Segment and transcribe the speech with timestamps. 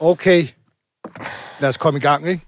[0.00, 0.44] Okay,
[1.60, 2.42] lad os komme i gang, ikke?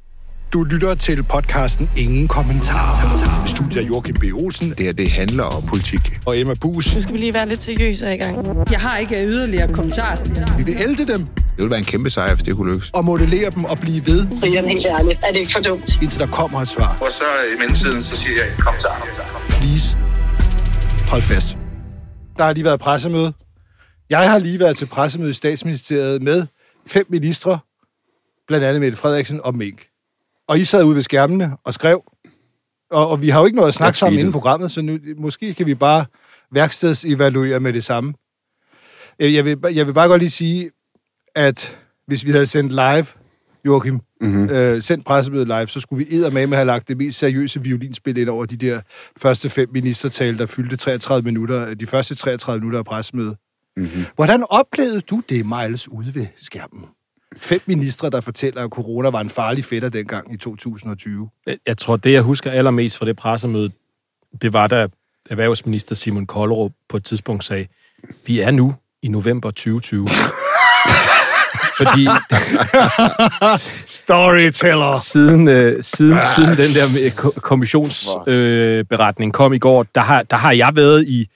[0.53, 3.47] Du lytter til podcasten Ingen Kommentarer.
[3.47, 4.25] Studiet er Joachim B.
[4.35, 4.71] Olsen.
[4.71, 6.01] Det her, det handler om politik.
[6.27, 6.95] Og Emma Bus.
[6.95, 8.47] Nu skal vi lige være lidt seriøse i gang.
[8.71, 10.19] Jeg har ikke yderligere kommentar.
[10.57, 12.91] Vi vil ælde dem Det ville være en kæmpe sejr, hvis det kunne lykkes.
[12.95, 16.03] og modellere dem og blive ved, Brian, helt ærligt, er det ikke for dumt?
[16.03, 16.99] indtil der kommer et svar.
[17.01, 17.25] Og så
[17.55, 18.89] i mellemtiden, så siger jeg, kom så.
[19.51, 19.97] Please,
[21.09, 21.59] hold fast.
[22.37, 23.33] Der har lige været pressemøde.
[24.11, 26.47] Jeg har lige været til pressemøde i statsministeriet med
[26.89, 27.59] fem ministre,
[28.47, 29.87] blandt andet Mette Frederiksen og Mink.
[30.49, 32.03] Og I sad ude ved skærmene og skrev,
[32.91, 35.53] og, og vi har jo ikke noget at snakke sammen inden programmet, så nu, måske
[35.53, 36.05] skal vi bare
[36.53, 38.15] værkstedsevaluere med det samme.
[39.19, 40.71] Øh, Jeg vil, jeg vil bare godt lige sige,
[41.35, 43.07] at hvis vi havde sendt live,
[43.65, 44.51] Joachim, mm-hmm.
[44.51, 48.29] øh, sendt pressemødet live, så skulle vi eddermame have lagt det mest seriøse violinspil ind
[48.29, 48.81] over de der
[49.17, 53.37] første fem ministertale, der fyldte 33 minutter, de første 33 minutter af pressemødet.
[53.79, 54.05] Mm-hmm.
[54.15, 56.85] Hvordan oplevede du det, Miles, ude ved skærmen?
[57.37, 61.29] Fem ministre, der fortæller, at corona var en farlig fætter dengang i 2020.
[61.67, 63.71] Jeg- tror, det jeg husker allermest fra det pressemøde,
[64.43, 64.87] det var, da
[65.31, 67.67] erhvervsminister Simon Kollerup på et tidspunkt sagde,
[68.27, 70.09] vi er nu i november 2020.
[71.79, 72.07] Fordi
[73.87, 74.99] Storyteller!
[75.01, 80.53] siden, øh, siden, siden den der kommissionsberetning øh, kom i går, der har, der har
[80.53, 81.29] jeg været i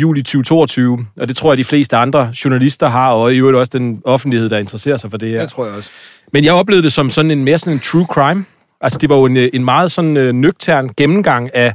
[0.00, 3.70] juli 2022, og det tror jeg, de fleste andre journalister har, og i øvrigt også
[3.78, 5.40] den offentlighed, der interesserer sig for det her.
[5.40, 5.90] Det tror jeg også.
[6.32, 8.44] Men jeg oplevede det som sådan en mere sådan en true crime.
[8.80, 11.74] Altså, det var jo en, øh, en meget sådan øh, nøgtern gennemgang af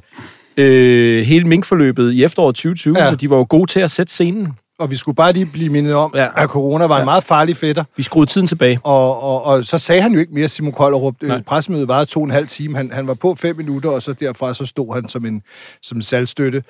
[0.57, 3.09] øh, hele minkforløbet i efteråret 2020, Ja.
[3.09, 4.47] så de var jo gode til at sætte scenen.
[4.79, 6.27] Og vi skulle bare lige blive mindet om, ja.
[6.37, 7.05] At corona var en Ja.
[7.05, 7.83] meget farlig fætter.
[7.97, 8.79] Vi skruede tiden tilbage.
[8.83, 11.15] Og, og, og så sagde han jo ikke mere, Simon Kollerup.
[11.21, 11.41] Øh, Nej.
[11.47, 12.77] Pressemødet varede to og en halv time.
[12.77, 15.41] Han, han var på fem minutter, og så derfra så stod han som en,
[15.81, 16.63] som en salgstøtte.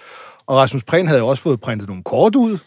[0.50, 2.58] Og Rasmus Prehn havde jo også fået printet nogle kort ud.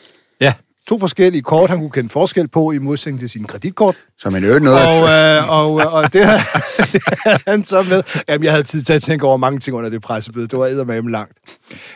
[0.41, 0.55] Ja.
[0.89, 3.97] To forskellige kort, han kunne kende forskel på i modsætning til sine kreditkort.
[4.19, 4.87] Som en øvrigt noget.
[4.87, 6.41] Og, øh, og, øh, og det, havde,
[6.93, 8.03] det havde han så med.
[8.29, 10.47] Jamen, jeg havde tid til at tænke over mange ting under det pressemøde.
[10.47, 11.39] Det var eddermame langt.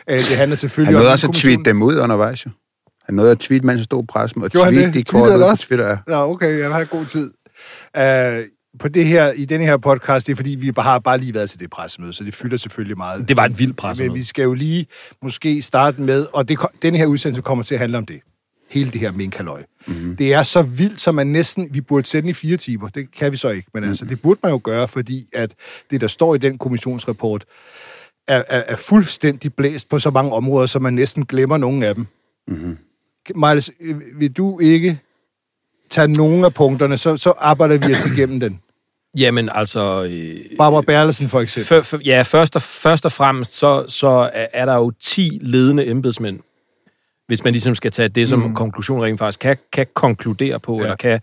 [0.09, 1.11] Øh, det handler selvfølgelig Han nåede om...
[1.11, 2.51] også at tweete dem ud undervejs, jo.
[3.05, 4.93] Han nåede at tweete, mens han stod i pressen, og tweete det?
[4.93, 5.97] de kort han ud også?
[6.07, 7.31] Ja, okay, jeg har god tid.
[7.97, 11.17] Uh, på det her, i denne her podcast, det er fordi, vi bare har bare
[11.17, 13.29] lige været til det pressemøde, så det fylder selvfølgelig meget.
[13.29, 14.09] Det var et vildt pressemøde.
[14.09, 14.87] Men vi skal jo lige
[15.21, 18.21] måske starte med, og det, denne her udsendelse kommer til at handle om det.
[18.69, 19.63] Hele det her minkhalløj.
[19.87, 20.15] Mm-hmm.
[20.15, 21.67] Det er så vildt, som man næsten...
[21.71, 22.87] Vi burde sætte den i fire timer.
[22.87, 23.69] Det kan vi så ikke.
[23.73, 25.55] Men altså, det burde man jo gøre, fordi at
[25.91, 27.45] det, der står i den kommissionsrapport,
[28.27, 31.95] er, er, er fuldstændig blæst på så mange områder, så man næsten glemmer nogle af
[31.95, 32.07] dem.
[32.47, 32.77] Mm-hmm.
[33.35, 34.99] Miles, øh, vil du ikke
[35.89, 38.59] tage nogle af punkterne, så, så arbejder vi os igennem den.
[39.17, 40.03] Jamen, altså...
[40.03, 41.67] Øh, Barbara Berlesen for eksempel.
[41.67, 45.39] for, for, ja, først og, først og fremmest, så, så er- er der jo 10
[45.41, 46.39] ledende embedsmænd,
[47.27, 48.55] hvis man ligesom skal tage det som mm.
[48.55, 50.81] konklusion rent faktisk kan, kan konkludere på, ja.
[50.81, 51.19] eller kan,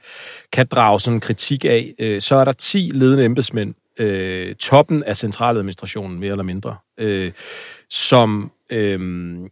[0.52, 5.02] kan drage sådan en kritik af, øh, så er der 10 ledende embedsmænd, øh, toppen
[5.04, 7.32] af centraladministrationen, mere eller mindre, øh,
[7.90, 9.00] som øh,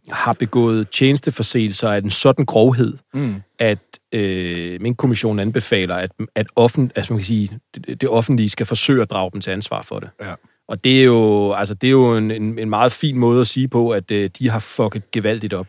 [0.09, 3.35] har begået tjenesteforseelser af en sådan grovhed, mm.
[3.59, 8.49] at øh, min kommission anbefaler, at, at offent, altså man kan sige, det, det offentlige
[8.49, 10.09] skal forsøge at drage dem til ansvar for det.
[10.21, 10.33] Ja.
[10.67, 13.47] Og det er jo, altså, det er jo en, en, en meget fin måde at
[13.47, 15.67] sige på, at øh, de har fucket gevaldigt op.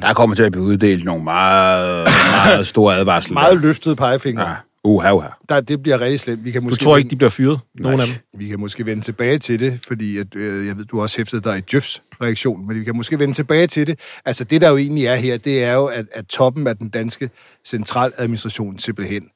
[0.00, 2.08] Der kommer til at blive uddelt nogle meget,
[2.46, 3.34] meget store advarsler.
[3.34, 4.48] Meget løftet pegefinger.
[4.48, 4.54] Ja.
[4.84, 5.28] Uha, uha.
[5.48, 6.44] Der, det bliver rigtig slemt.
[6.44, 8.16] Vi kan Du måske tror vende- ikke, de bliver fyret, nogen af dem?
[8.40, 11.16] Vi kan måske vende tilbage til det, fordi at, øh, jeg ved, du har også
[11.16, 14.00] hæftet dig i Jøfs reaktion, men vi kan måske vende tilbage til det.
[14.24, 16.88] Altså det, der jo egentlig er her, det er jo, at, at toppen af den
[16.88, 17.30] danske
[17.64, 19.28] centraladministration simpelthen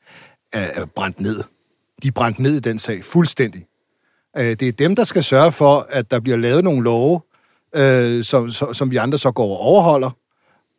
[0.52, 1.42] er, er brændt ned.
[2.02, 3.66] De er brændt ned i den sag, fuldstændig.
[4.36, 7.20] Øh, det er dem, der skal sørge for, at der bliver lavet nogle love,
[7.76, 10.10] øh, som, som, som vi andre så går og overholder.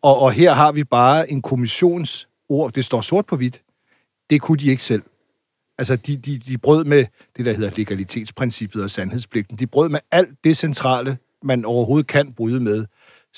[0.01, 3.61] Og, og her har vi bare en kommissionsord, det står sort på hvidt.
[4.29, 5.03] Det kunne de ikke selv.
[5.77, 7.05] Altså, de, de, de brød med
[7.37, 9.57] det, der hedder legalitetsprincippet og sandhedspligten.
[9.57, 12.85] De brød med alt det centrale, man overhovedet kan bryde med,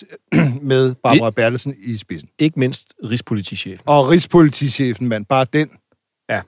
[0.61, 2.29] med Barbara Bertelsen i spidsen.
[2.39, 3.83] Ikke mindst rigspolitichefen.
[3.85, 5.69] Og rigspolitichefen, mand, bare den,
[6.29, 6.41] Ja.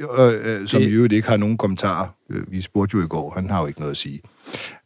[0.00, 2.08] øh, øh, som Det- i øvrigt ikke har nogen kommentarer.
[2.30, 4.20] Øh, Vi spurgte jo i går, han har jo ikke noget at sige.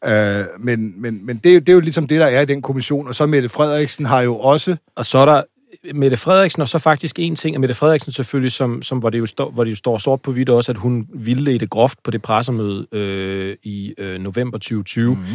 [0.07, 2.45] Øh, men men, men det, er jo- det er jo ligesom det, der er i
[2.45, 3.09] den kommission.
[3.09, 4.77] Og så Mette Frederiksen har jo også...
[4.97, 5.43] Og så er der
[5.95, 9.19] Mette Frederiksen, og så faktisk en ting, at Mette Frederiksen selvfølgelig, som, som, hvor, det
[9.19, 12.11] jo står, hvor det jo står sort på hvidt også, at hun vildledte groft på
[12.11, 15.27] det pressemøde øh, i øh, november 2020, mm-hmm.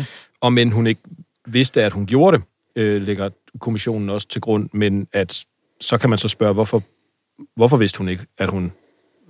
[0.41, 1.01] og men hun ikke
[1.47, 2.43] vidste, at hun gjorde det,
[2.75, 5.45] øh, lægger kommissionen også til grund, men at
[5.81, 6.83] så kan man så spørge, hvorfor,
[7.55, 8.71] hvorfor vidste hun ikke, at hun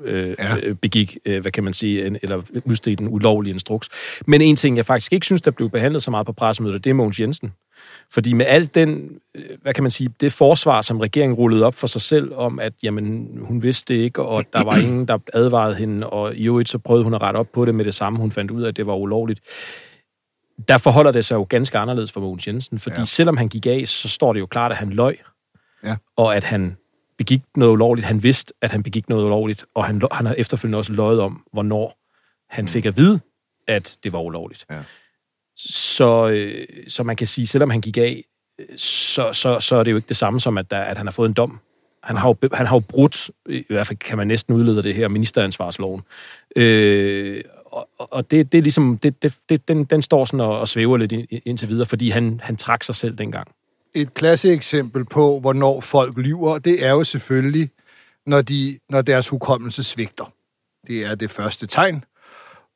[0.04, 0.56] øh, Ja.
[0.56, 0.74] ja.
[0.74, 3.90] begik, øh, hvad kan man sige, en, eller udstedte en ulovlig instruks.
[4.28, 6.90] Men en ting, jeg faktisk ikke synes, der blev behandlet så meget på pressemødet, det
[6.90, 7.52] er Mogens Jensen.
[8.12, 11.76] Fordi med alt den, øh, hvad kan man sige, det forsvar, som regeringen rullede op
[11.76, 15.18] for sig selv om, at jamen, hun vidste det ikke, og der var ingen, der
[15.34, 17.96] advarede hende, og i øvrigt så prøvede hun at rette op på det med det
[17.96, 18.20] samme.
[18.20, 19.40] Hun fandt ud af, at det var ulovligt.
[20.68, 23.06] Der forholder det sig jo ganske anderledes for Mogens Jensen, fordi ja.
[23.06, 25.16] selvom han gik af, så står det jo klart, at han løj,
[25.84, 25.96] Ja.
[26.18, 26.78] og at han
[27.18, 28.08] begik noget ulovligt.
[28.08, 31.44] Han vidste, at han begik noget ulovligt, og han, han har efterfølgende også løjet om,
[31.54, 31.98] hvornår
[32.50, 33.20] han fik at vide,
[33.68, 34.66] at det var ulovligt.
[34.70, 34.80] Ja.
[35.68, 38.26] Så, øh, så man kan sige, selvom han gik af,
[38.76, 41.12] så, så, så er det jo ikke det samme som, at, der, at han har
[41.12, 41.60] fået en dom.
[42.04, 44.96] Han har, jo, han har jo brudt, i hvert fald kan man næsten udlede det
[44.96, 46.02] her, ministeransvarsloven.
[46.56, 50.60] Øh, og, og det, det er ligesom, det, det, det, den, den står sådan og,
[50.60, 53.48] og svæver lidt ind, indtil videre, fordi han, han trak sig selv dengang.
[53.94, 57.70] et klasse eksempel på, hvornår folk lyver, det er jo selvfølgelig,
[58.26, 60.34] når, de, når deres hukommelse svigter.
[60.88, 62.04] Det er det første tegn.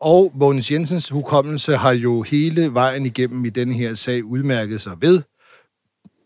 [0.03, 4.91] Og Mogens Jensens hukommelse har jo hele vejen igennem i denne her sag udmærket sig
[5.01, 5.21] ved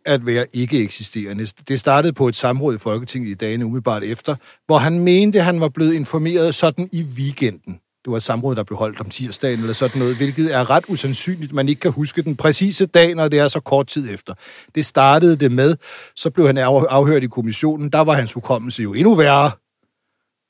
[0.05, 1.45] at være ikke eksisterende.
[1.45, 4.35] Det startede på et samråd i Folketinget i dagene umiddelbart efter,
[4.65, 7.73] hvor han mente, at han var blevet informeret sådan i weekenden.
[8.05, 10.83] Det var et samråd, der blev holdt om tirsdagen eller sådan noget, hvilket er ret
[10.87, 11.53] usandsynligt.
[11.53, 14.33] Man ikke kan huske den præcise dag, når det er så kort tid efter.
[14.75, 15.75] Det startede det med,
[16.15, 17.89] så blev han afhørt i kommissionen.
[17.89, 19.51] Der var hans hukommelse jo endnu værre.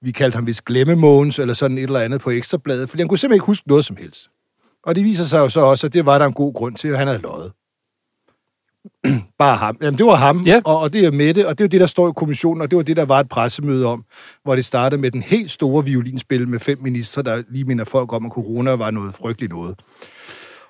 [0.01, 3.17] Vi kaldte ham vist Glemmemåns eller sådan et eller andet på Ekstrabladet, fordi han kunne
[3.17, 4.27] simpelthen ikke huske noget som helst.
[4.83, 6.87] Og det viser sig jo så også, at det var der en god grund til,
[6.87, 7.51] at han havde løjet.
[9.39, 9.77] Bare ham.
[9.81, 10.61] Jamen, det var ham, Ja.
[10.65, 12.77] og, og det er Mette, og det er det, der står i kommissionen, og det
[12.77, 14.05] var det, der var et pressemøde om,
[14.43, 18.13] hvor det startede med den helt store violinspil med fem ministre, der lige minder folk
[18.13, 19.79] om, at corona var noget frygteligt noget.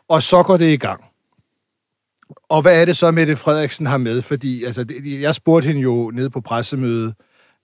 [0.10, 1.04] Og så går det i gang.
[2.50, 4.22] Og hvad er det så, Mette Frederiksen har med?
[4.22, 7.14] Fordi altså, jeg spurgte hende jo nede på pressemødet, øh,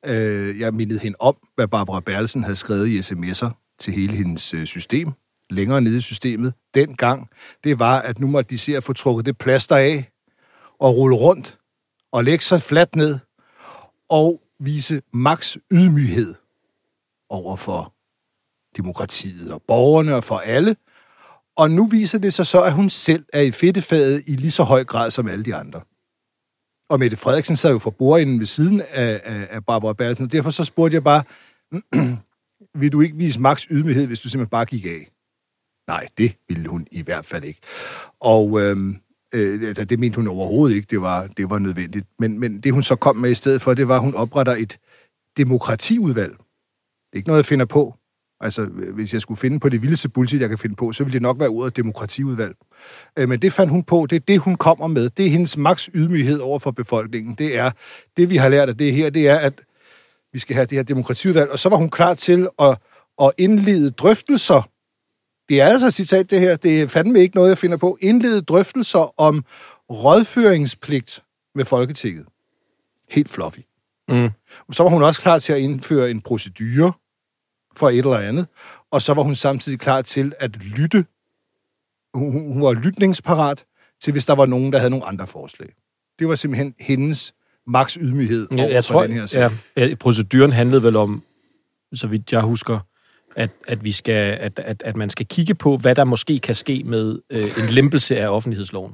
[0.06, 4.54] Øh, jeg mindede hende om, hvad Barbara Berlsen havde skrevet i sms'er til hele hendes
[4.54, 5.12] øh, system,
[5.50, 7.30] længere nede i systemet, dengang.
[7.64, 10.10] Det var, at nu måtte de se at få trukket det plaster af,
[10.80, 11.58] og rulle rundt,
[12.12, 13.20] og lægge sig fladt ned,
[14.10, 16.36] og vise maks ydmyghed
[17.30, 17.94] over for
[18.78, 20.76] demokratiet og borgerne og for alle.
[21.56, 24.64] Og nu viser det sig så, at hun selv er i fedtefaget i lige så
[24.64, 25.82] høj grad som alle de andre.
[26.90, 30.32] Og Mette Frederiksen sad jo for bordenden ved siden af, af, af Barbara Bertelsen, og
[30.32, 31.24] derfor så spurgte jeg bare,
[32.80, 35.10] vil du ikke vise maks ydmyghed, hvis du simpelthen bare gik af?
[35.88, 37.60] Nej, det ville hun i hvert fald ikke.
[38.20, 38.96] Og øhm,
[39.34, 42.08] øh, altså, det mente hun overhovedet ikke, det var, det var nødvendigt.
[42.20, 44.56] Men, men det hun så kom med i stedet for, det var, at hun opretter
[44.56, 44.80] et
[45.38, 46.32] demokratiudvalg.
[46.32, 47.96] Det er ikke noget, jeg finder på.
[48.42, 51.14] Altså, hvis jeg skulle finde på det vildeste bullshit, jeg kan finde på, så ville
[51.14, 52.56] det nok være ordet demokratiudvalg.
[53.20, 55.10] Øh, Men det fandt hun på, det er det, hun kommer med.
[55.10, 57.36] Det er hendes maks ydmyghed over for befolkningen.
[57.36, 57.72] Det er,
[58.18, 59.54] det vi har lært af det her, det er, at
[60.34, 61.50] vi skal have det her demokratiudvalg.
[61.50, 62.78] Og så var hun klar til at,
[63.22, 64.70] at indlede drøftelser.
[65.50, 66.56] Det er altså citat, det her.
[66.56, 67.98] Det er fandme ikke noget, jeg finder på.
[68.02, 69.46] Indlede drøftelser om
[69.92, 71.24] rådføringspligt
[71.56, 72.26] med Folketinget.
[73.10, 73.60] Helt fluffy.
[74.10, 74.30] Mm.
[74.72, 76.94] Så var hun også klar til at indføre en procedure
[77.76, 78.48] for et eller andet,
[78.92, 81.06] og så var hun samtidig klar til at lytte.
[82.14, 83.66] Hun, hun var lytningsparat
[84.02, 85.70] til, hvis der var nogen, der havde nogle andre forslag.
[86.20, 87.34] Det var simpelthen hendes
[87.68, 89.52] maks ydmyghed over Jeg, tror, den her sag.
[89.78, 91.24] ja, ja, proceduren handlede vel om,
[91.94, 92.80] så vidt jeg husker,
[93.36, 96.56] at, at, vi skal, at, at, at man skal kigge på, hvad der måske kan
[96.56, 98.94] ske med øh, en lempelse af offentlighedsloven.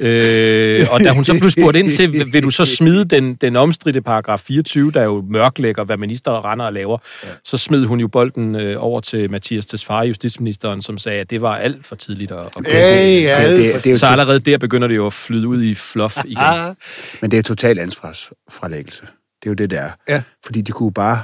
[0.00, 3.56] Øh, og da hun så blev spurgt ind til, vil- du så smide den, den
[3.56, 7.28] omstridte paragraf 24, der jo mørklægger, hvad minister render og laver, ja.
[7.44, 11.42] så smed hun jo bolden øh, over til Mathias Tesfaye, justitsministeren, som sagde, at det
[11.42, 12.62] var alt for tidligt at, at gå.
[12.68, 16.18] Ja, det, det, det Så allerede der begynder det jo at flyde ud i fluff
[16.24, 16.76] igen.
[17.22, 19.02] Men det er total ansvarsfralæggelse.
[19.02, 19.90] Det er jo det, der er.
[20.08, 20.22] Ja.
[20.44, 21.20] Fordi de kunne bare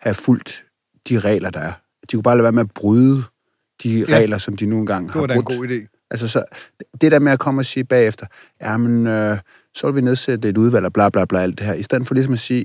[0.00, 0.62] have fulgt
[1.08, 1.72] de regler, der er.
[2.10, 3.22] De kunne bare lade være med at bryde
[3.82, 4.16] de Ja.
[4.16, 5.58] regler, som de nu engang det har var da en brudt.
[5.58, 5.95] god idé.
[6.10, 6.44] Altså, så,
[7.00, 8.26] det der med at komme og sige bagefter,
[8.62, 9.38] jamen, øh,
[9.74, 11.74] så vil vi nedsætte et udvalg og bla bla bla, alt det her.
[11.74, 12.64] I stedet for ligesom at sige,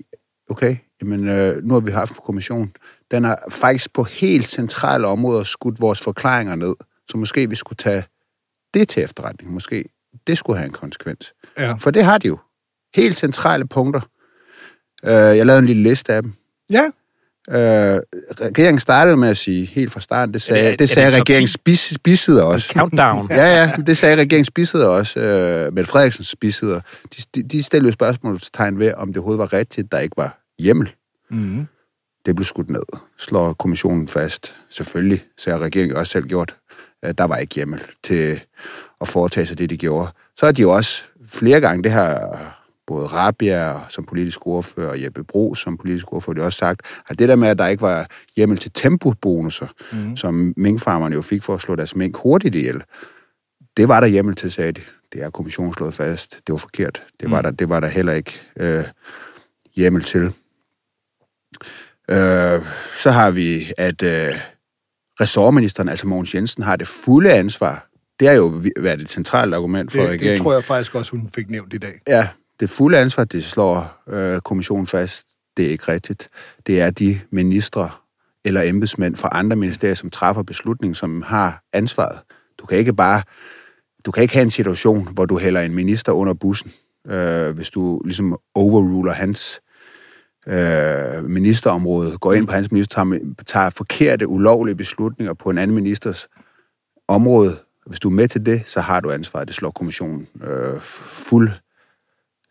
[0.49, 2.71] okay, jamen, øh, nu har vi haft en kommission.
[3.11, 6.75] Den har faktisk på helt centrale områder skudt vores forklaringer ned.
[7.09, 8.03] Så måske vi skulle tage
[8.73, 9.53] det til efterretning.
[9.53, 9.85] Måske
[10.27, 11.33] det skulle have en konsekvens.
[11.57, 11.73] Ja.
[11.73, 12.37] For det har de jo.
[12.95, 14.01] Helt centrale punkter.
[15.03, 16.33] Øh, jeg lavede en lille liste af dem.
[16.69, 16.91] ja,
[17.51, 17.57] Øh,
[18.41, 21.19] regeringen startede med at sige, helt fra starten, det sagde, Er det- er det sagde
[21.21, 22.69] regeringens bis, bisidder også.
[22.73, 23.27] Countdown.
[23.29, 25.19] Ja, ja, det sagde regeringens bisidder også.
[25.19, 26.81] Øh, Mette Frederiksens bisidder.
[27.17, 30.39] De, de, de stillede jo spørgsmålstegn ved, om det overhovedet var rigtigt, der ikke var
[30.59, 30.93] hjemmel.
[31.31, 31.67] mm.
[32.25, 32.81] Det blev skudt ned.
[33.19, 34.55] Slår kommissionen fast.
[34.69, 36.55] Selvfølgelig, så har regeringen også selv gjort.
[37.05, 38.41] Øh, der var ikke hjemmel til
[39.01, 40.07] at foretage sig det, de gjorde.
[40.37, 42.60] Så har de jo også flere gange, det har
[42.91, 46.81] både Rabia som politisk ordfører og Jeppe Bro som politisk ordfører, de har også sagt,
[47.09, 50.17] at det der med, at der ikke var hjemmel til tempobonusser, mm.
[50.17, 52.83] som minkfarmerne jo fik for at slå deres mink hurtigt ihjel,
[53.77, 54.81] det var der hjemmel til, sagde de.
[55.13, 56.31] Det er kommissionen slået fast.
[56.47, 57.03] Det var forkert.
[57.19, 57.43] Det var, mm.
[57.43, 58.83] der, det var der heller ikke øh,
[59.75, 60.33] hjemmel til.
[62.09, 62.61] Øh,
[62.95, 64.35] så har vi, at øh,
[65.21, 67.87] ressortministeren, altså Mogens Jensen, har det fulde ansvar.
[68.19, 70.33] Det har jo været et centralt argument for Det, regeringen.
[70.33, 71.93] det tror jeg faktisk også, hun fik nævnt i dag.
[72.07, 72.27] Ja,
[72.61, 75.27] det fulde ansvar, det slår øh, kommissionen fast.
[75.57, 76.29] Det er ikke rigtigt.
[76.67, 77.89] Det er de ministre
[78.45, 82.19] eller embedsmænd fra andre ministerier, som træffer beslutningen, som har ansvaret.
[82.59, 83.21] Du kan ikke bare,
[84.05, 86.71] du kan ikke have en situation, hvor du hælder en minister under bussen,
[87.07, 89.61] øh, hvis du ligesom overruler hans
[90.47, 95.75] øh, ministerområde, går ind på hans minister, tager, tager forkerte, ulovlige beslutninger på en anden
[95.75, 96.27] ministers
[97.07, 97.55] område.
[97.85, 99.47] Hvis du er med til det, så har du ansvaret.
[99.47, 100.79] Det slår kommissionen øh,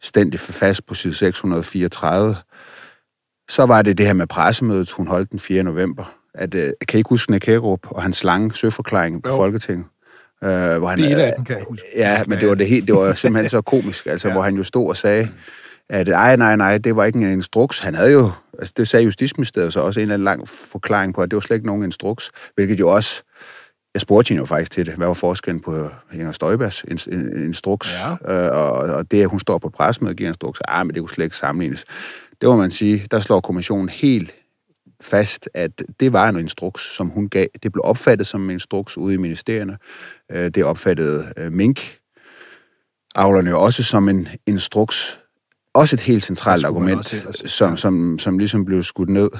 [0.00, 2.36] fuldstændig fast på side 634.
[3.48, 5.62] Så var det det her med pressemødet, hun holdt den 4.
[5.62, 6.14] november.
[6.34, 9.36] At, øh, kan I ikke huske Nick og hans lange søforklaring på Jo.
[9.36, 9.86] Folketinget?
[10.44, 11.86] Øh, hvor han, Dele af den kan jeg huske.
[11.96, 14.34] Ja, men det var, det, helt, det var simpelthen så komisk, altså, ja.
[14.34, 15.28] hvor han jo stod og sagde,
[15.88, 17.78] at ej, nej, nej, det var ikke en instruks.
[17.78, 21.22] Han havde jo, altså det sagde Justitsministeriet så også en eller anden lang forklaring på,
[21.22, 23.22] at det var slet ikke nogen instruks, hvilket jo også,
[23.94, 27.44] jeg spurgte hende jo faktisk til det, hvad var forskellen på Inger Støjbergs in, in,
[27.44, 28.10] instruks, Ja.
[28.46, 31.00] øh, og, og det, at hun står på pressemødet og giver instruks, ah, men det
[31.02, 31.84] kunne slet ikke sammenlignes.
[32.40, 34.34] Det må man sige, der slår kommissionen helt
[35.02, 37.46] fast, at det var en instruks, som hun gav.
[37.62, 39.78] Det blev opfattet som en instruks ude i ministerierne.
[40.32, 41.96] Øh, Det opfattede øh, Mink
[43.14, 45.18] avlerne jo også som en instruks.
[45.74, 47.14] Også et helt centralt argument,
[47.50, 49.30] som, som, som ligesom blev skudt ned.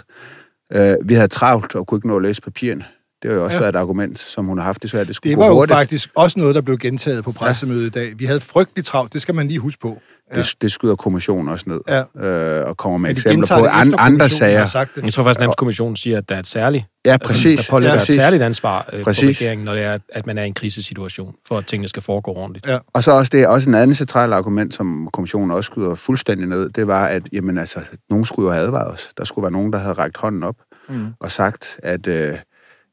[0.73, 2.85] Øh, Vi havde travlt og kunne ikke nå at læse papirerne.
[3.23, 3.61] Det har jo også Ja.
[3.61, 4.83] været et argument, som hun har haft.
[4.83, 5.77] Det så, det skulle Det gå var jo hurtigt.
[5.77, 8.13] faktisk også noget, der blev gentaget på pressemødet i dag.
[8.19, 9.99] Vi havde frygteligt travlt, det skal man lige huske på.
[10.35, 11.81] Det, det skyder kommissionen også ned.
[11.89, 12.59] Ja.
[12.61, 14.65] Øh, og kommer med Men eksempler på an, andre sager.
[14.65, 15.05] sagt det.
[15.05, 17.47] Jeg tror faktisk, at kommissionen siger, at der er et særligt, Ja, præcis.
[17.47, 18.15] altså, der pålægger ja, et præcis.
[18.15, 19.41] særligt ansvar øh, på Præcis.
[19.41, 22.31] regeringen, når det er, at man er i en krisesituation, for at tingene skal foregå
[22.31, 22.67] ordentligt.
[22.67, 22.79] Ja.
[22.95, 26.69] Og så også det også en anden central argument, som kommissionen også skyder fuldstændig ned,
[26.71, 29.09] det var, at jamen, altså, nogen skulle jo have advaret os.
[29.19, 30.57] Der skulle være nogen, der havde rækket hånden op
[30.89, 31.07] mm.
[31.21, 32.35] og sagt, at, øh,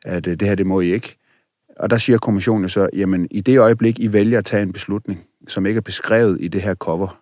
[0.05, 1.17] at øh, det her, det må I ikke.
[1.79, 5.25] Og der siger kommissionen så, jamen i det øjeblik, I vælger at tage en beslutning,
[5.47, 7.21] som ikke er beskrevet i det her cover,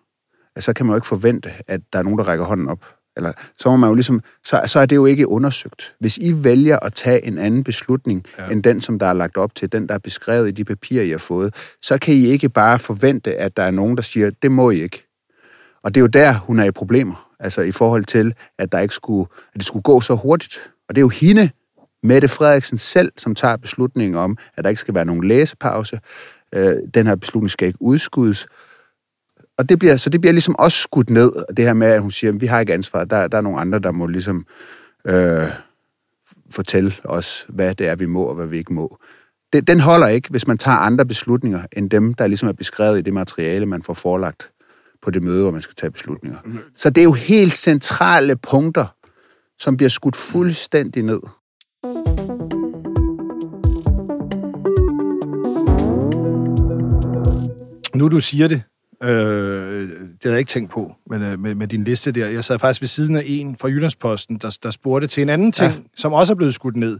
[0.58, 2.84] så kan man jo ikke forvente, at der er nogen, der rækker hånden op.
[3.16, 5.94] Eller så må man jo ligesom, så, så er det jo ikke undersøgt.
[6.00, 8.48] Hvis I vælger at tage en anden beslutning, ja.
[8.48, 11.02] end den, som der er lagt op til, den, der er beskrevet i de papirer,
[11.02, 14.30] I har fået, så kan I ikke bare forvente, at der er nogen, der siger,
[14.42, 15.06] det må I ikke.
[15.82, 17.32] Og det er jo der, hun er i problemer.
[17.40, 20.70] Altså i forhold til, at, der ikke skulle, at det skulle gå så hurtigt.
[20.88, 21.50] Og det er jo hende,
[22.06, 26.00] Mette Frederiksen selv, som tager beslutningen om, at der ikke skal være nogen læsepause.
[26.54, 28.46] Øh, den her beslutning skal ikke udskudes.
[29.58, 32.10] Og det bliver, så det bliver ligesom også skudt ned, det her med, at hun
[32.10, 33.04] siger, at vi har ikke ansvar.
[33.04, 34.46] Der, der er nogle andre, der må ligesom
[35.06, 35.48] øh,
[36.50, 38.98] fortælle os, hvad det er, vi må og hvad vi ikke må.
[39.52, 42.98] Det, den holder ikke, hvis man tager andre beslutninger, end dem, der ligesom er beskrevet
[42.98, 44.50] i det materiale, man får forelagt
[45.02, 46.38] på det møde, hvor man skal tage beslutninger.
[46.74, 48.86] Så det er jo helt centrale punkter,
[49.58, 51.20] som bliver skudt fuldstændig ned.
[57.96, 58.62] Nu du siger det,
[59.02, 62.26] øh, det havde jeg ikke tænkt på men, øh, med, med din liste der.
[62.26, 65.52] Jeg sad faktisk ved siden af en fra Jyllandsposten, der, der spurgte til en anden
[65.52, 65.78] ting, ja.
[65.96, 66.98] som også er blevet skudt ned.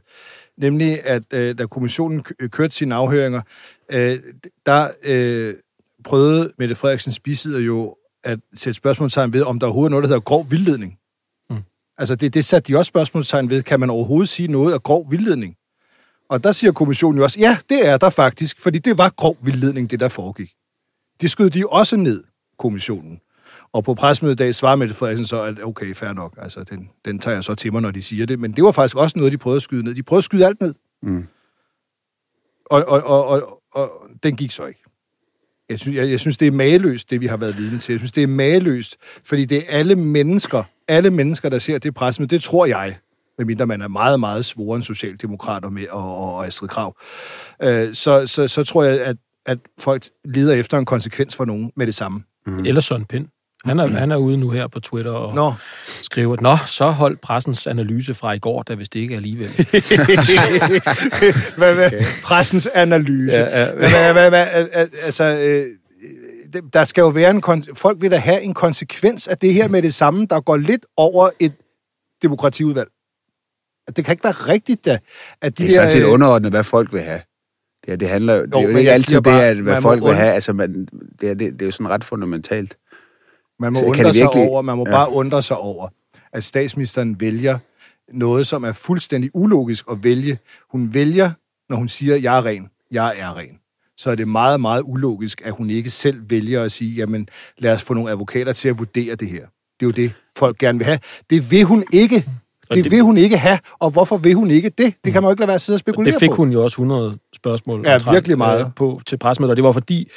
[0.58, 3.40] Nemlig, at øh, da kommissionen kø- kørte sine afhøringer,
[3.92, 4.18] øh,
[4.66, 5.54] der øh,
[6.04, 10.08] prøvede Mette Frederiksens bisidder jo at sætte spørgsmålstegn ved, om der overhovedet er noget, der
[10.08, 10.98] hedder grov vildledning.
[11.50, 11.56] Mm.
[11.98, 13.62] Altså, det, det satte de også spørgsmålstegn ved.
[13.62, 15.54] Kan man overhovedet sige noget af grov vildledning?
[16.28, 19.36] Og der siger kommissionen jo også, ja, det er der faktisk, fordi det var grov
[19.42, 20.52] vildledning, det der foregik.
[21.20, 22.24] Det skød de også ned,
[22.58, 23.20] kommissionen.
[23.72, 26.90] Og på pressemødet i dag svarer Mette Frederiksen så, at okay, fair nok, altså den,
[27.04, 28.38] den tager jeg så til mig, når de siger det.
[28.38, 29.94] Men det var faktisk også noget, de prøvede at skyde ned.
[29.94, 30.74] De prøvede at skyde alt ned.
[31.02, 31.26] Mm.
[32.66, 33.90] Og, og, og, og, og
[34.22, 34.82] den gik så ikke.
[35.68, 37.92] Jeg synes, jeg, jeg synes, det er mageløst, det vi har været vidne til.
[37.92, 41.94] Jeg synes, det er mageløst, fordi det er alle mennesker, alle mennesker, der ser det
[41.94, 42.98] pressemøde, det tror jeg,
[43.38, 46.96] medmindre man er meget, meget svoren socialdemokrater med og, og, og Astrid Krav,
[47.62, 49.16] øh, så, så, så tror jeg, at,
[49.46, 52.22] at folk leder efter en konsekvens for nogen med det samme.
[52.46, 52.64] Mm.
[52.64, 53.26] Eller Søren Pind.
[53.64, 55.52] Han er, han er ude nu her på Twitter og Nå.
[56.02, 59.48] skriver, Nå, så hold pressens analyse fra i går, da hvis det ikke er alligevel.
[61.56, 61.90] hvad, hvad,
[62.22, 63.36] pressens analyse.
[63.36, 63.72] Ja, ja.
[63.74, 65.64] Hvad, hvad, hvad, hvad, al- altså, øh,
[66.52, 67.42] det- der skal jo være en...
[67.46, 70.56] kon- Folk vil da have en konsekvens af det her med det samme, der går
[70.56, 71.52] lidt over et
[72.22, 72.88] demokratiudvalg.
[73.96, 74.98] Det kan ikke være rigtigt, da,
[75.42, 77.20] at de Det er sådan set øh, underordnet, hvad folk vil have.
[77.86, 79.82] Det, er- det handler jo, det er jo ikke altid siger det, bare, at, hvad
[79.82, 80.32] folk vil have.
[80.32, 80.88] Altså, man,
[81.20, 82.76] det, er, det, det er jo sådan ret fundamentalt.
[83.60, 84.92] Man må Så undre det sig virkelig- over, man må Ja.
[84.92, 85.88] bare undre sig over,
[86.32, 87.58] at statsministeren vælger
[88.12, 90.38] noget, som er fuldstændig ulogisk at vælge.
[90.70, 91.30] Hun vælger,
[91.70, 93.58] når hun siger, jeg er ren, jeg er ren.
[93.98, 97.28] så er det meget, meget ulogisk, at hun ikke selv vælger at sige, jamen
[97.58, 99.40] lad os få nogle advokater til at vurdere det her.
[99.40, 100.98] Det er jo det, folk gerne vil have.
[101.30, 102.28] Det vil hun ikke.
[102.74, 104.94] Det, det- vil hun ikke have, og hvorfor vil hun ikke det?
[105.04, 106.34] Det kan man jo ikke lade være at sidde og spekulere Det fik på.
[106.36, 108.60] hun jo også 100 spørgsmål Ja, omtrent, virkelig meget.
[108.60, 110.10] øh, på til pressemødet, og det var fordi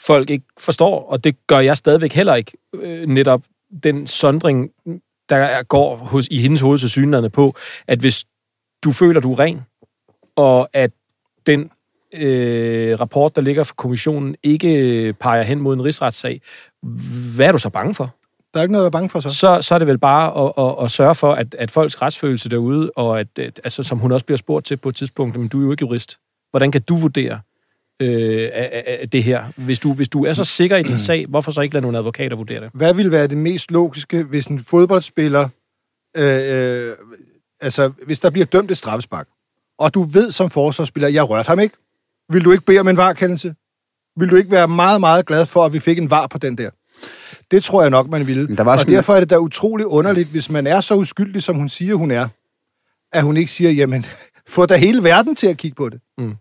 [0.00, 3.42] folk ikke forstår, og det gør jeg stadigvæk heller ikke, øh, netop
[3.82, 4.70] den sondring,
[5.28, 7.54] der er- går hos, i hendes hoved til på,
[7.88, 8.24] at hvis
[8.84, 9.60] du føler, du er ren,
[10.36, 10.90] og at
[11.46, 11.70] den
[12.14, 16.40] øh, rapport, der ligger fra kommissionen, ikke peger hen mod en rigsretssag,
[17.36, 18.14] hvad er du så bange for?
[18.54, 19.30] Der er ikke noget at være bange for så.
[19.30, 22.48] så, så er det vel bare at, at, at sørge for, at, at folks retsfølelse
[22.48, 25.48] derude, og at, at altså, som hun også bliver spurgt til på et tidspunkt, men
[25.48, 26.18] du er jo ikke jurist.
[26.50, 27.40] Hvordan kan du vurdere
[28.02, 29.44] øh, af, af, det her?
[29.56, 31.98] Hvis du, hvis du er så sikker i din sag, hvorfor så ikke lade nogle
[31.98, 32.70] advokater vurdere det?
[32.74, 35.48] Hvad vil være det mest logiske, hvis en fodboldspiller,
[36.16, 36.92] øh, øh,
[37.60, 39.28] altså hvis der bliver dømt et straffespark,
[39.78, 41.76] og du ved som forsvarsspiller, jeg rørte ham ikke,
[42.32, 43.54] vil du ikke bede om en varkendelse?
[44.16, 46.58] Vil du ikke være meget, meget glad for, at vi fik en var på den
[46.58, 46.70] der?
[47.52, 48.46] Det tror jeg nok, man ville.
[48.46, 50.94] Men der var og sådan- derfor er det da utroligt underligt, hvis man er så
[50.94, 52.28] uskyldig, som hun siger, hun er,
[53.12, 54.06] at hun ikke siger, jamen,
[54.48, 56.00] få da hele verden til at kigge på det.
[56.18, 56.34] Mm.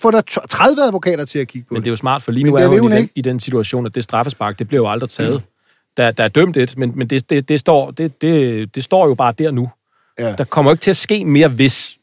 [0.00, 1.84] Få- da t- 30 advokater til at kigge på Men det.
[1.84, 3.12] det er jo smart, for lige Men nu det er hun hun i den, ikke.
[3.16, 5.42] i den situation, at det straffespark, det bliver jo aldrig taget.
[5.96, 9.08] Der, der er dømt et, men, men det, det, det, står, det, det, det står
[9.08, 9.70] jo bare der nu.
[10.18, 10.34] Ja.
[10.38, 11.98] Der kommer jo ikke til at ske mere, hvis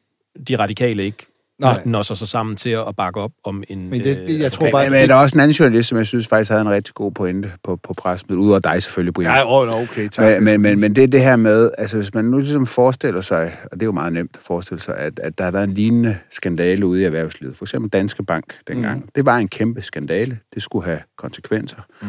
[0.47, 1.25] de radikale ikke
[1.59, 1.81] Nej.
[1.85, 3.89] når sig så sammen til at bakke op om en...
[3.89, 4.71] Men det- øh, det- jeg tror advokat.
[4.91, 6.93] bare- Men, der er også en anden journalist, som jeg synes faktisk havde en rigtig
[6.93, 9.31] god pointe på, på pressemødet, udover dig selvfølgelig, Brian.
[9.31, 10.25] Ja, åh, okay, tak.
[10.25, 13.21] Men, men, men, men det er det her med, altså hvis man nu ligesom forestiller
[13.21, 15.63] sig, og det er jo meget nemt at forestille sig, at, at der har været
[15.67, 17.57] en lignende skandale ude i erhvervslivet.
[17.57, 18.99] For eksempel Danske Bank dengang.
[18.99, 19.09] Mm.
[19.15, 20.39] Det var en kæmpe skandale.
[20.55, 21.81] Det skulle have konsekvenser.
[22.01, 22.07] Mm.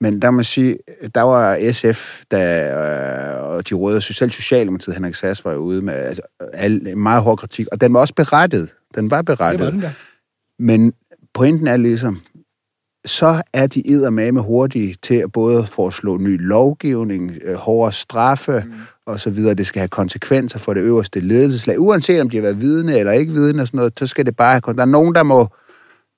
[0.00, 0.78] Men der må sige,
[1.14, 5.82] der var SF, der, øh, og de røde, selv Socialdemokratiet, Henrik Sass var jo ude
[5.82, 6.22] med altså,
[6.52, 8.68] al, en meget hård kritik, og den var også berettiget.
[8.94, 9.66] Den var det berettiget.
[9.66, 9.90] var den der.
[10.58, 10.92] Men
[11.34, 12.20] pointen er ligesom,
[13.06, 18.72] så er de eddermame hurtige til at både foreslå ny lovgivning, øh, hårdere straffe mm.
[19.06, 19.54] og så videre.
[19.54, 21.80] Det skal have konsekvenser for det øverste ledelseslag.
[21.80, 24.36] Uanset om de har været vidne eller ikke vidne og sådan noget, så skal det
[24.36, 25.48] bare have Der er nogen, der må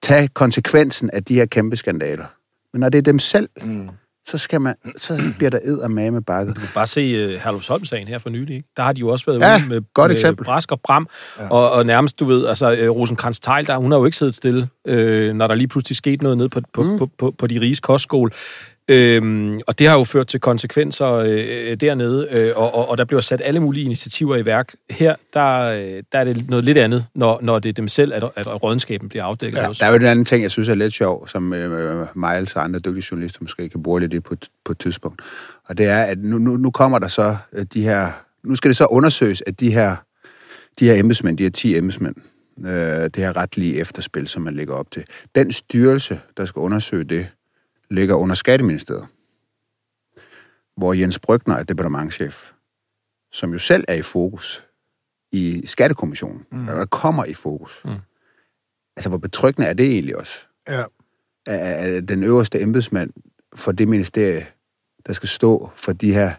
[0.03, 2.25] tage konsekvensen af de her kæmpe skandaler.
[2.73, 3.89] Men når det er dem selv, mm.
[4.29, 6.57] så, skal man, så bliver der eddermame bakket.
[6.57, 8.57] Du kan bare se uh, Herlufsholm-sagen her for nylig.
[8.57, 8.69] Ikke?
[8.77, 10.45] Der har de jo også været Ja, ude med, godt med eksempel.
[10.45, 11.49] brask og bram, ja.
[11.49, 14.35] og, og nærmest, du ved, altså uh, rosenkrantz teil der, hun har jo ikke siddet
[14.35, 16.99] stille, øh, når der lige pludselig skete noget nede på, på, mm.
[16.99, 18.31] på, på, på de riges kostskole.
[18.91, 23.05] Øhm, og det har jo ført til konsekvenser øh, dernede, øh, og, og, og der
[23.05, 24.75] bliver sat alle mulige initiativer i værk.
[24.91, 28.13] Her, der, øh, der er det noget lidt andet, når, når det er dem selv,
[28.15, 29.59] at, at rådenskaben bliver afdækket.
[29.59, 29.81] Ja, også.
[29.81, 32.65] der er jo en anden ting, jeg synes er lidt sjov, som øh, Miles og
[32.65, 35.23] andre dygtige journalister måske kan bruge lidt i på, på et tidspunkt.
[35.65, 38.11] Og det er, at nu, nu, nu kommer der så øh, de her...
[38.45, 39.97] Nu skal det så undersøges, at de her,
[40.81, 42.15] de her embedsmænd, de her 10 embedsmænd,
[42.67, 47.05] øh, det her retlige efterspil, som man lægger op til, den styrelse, der skal undersøge
[47.05, 47.27] det,
[47.91, 49.07] ligger under Skatteministeriet,
[50.77, 52.53] hvor Jens Brygner er departementchef,
[53.33, 54.65] som jo selv er i fokus
[55.33, 56.67] i Skattekommissionen, mm.
[56.67, 57.83] der kommer i fokus.
[57.85, 57.91] Mm.
[58.97, 60.47] Altså, hvor betryggende er det egentlig også?
[60.69, 60.85] Ja.
[61.47, 63.11] At den øverste embedsmand
[63.55, 64.47] for det ministerie,
[65.07, 66.35] der skal stå for de her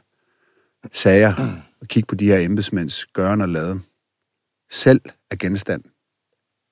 [0.92, 3.86] sager, og kigge på de her embedsmænds gøren og laden,
[4.70, 5.84] selv er genstand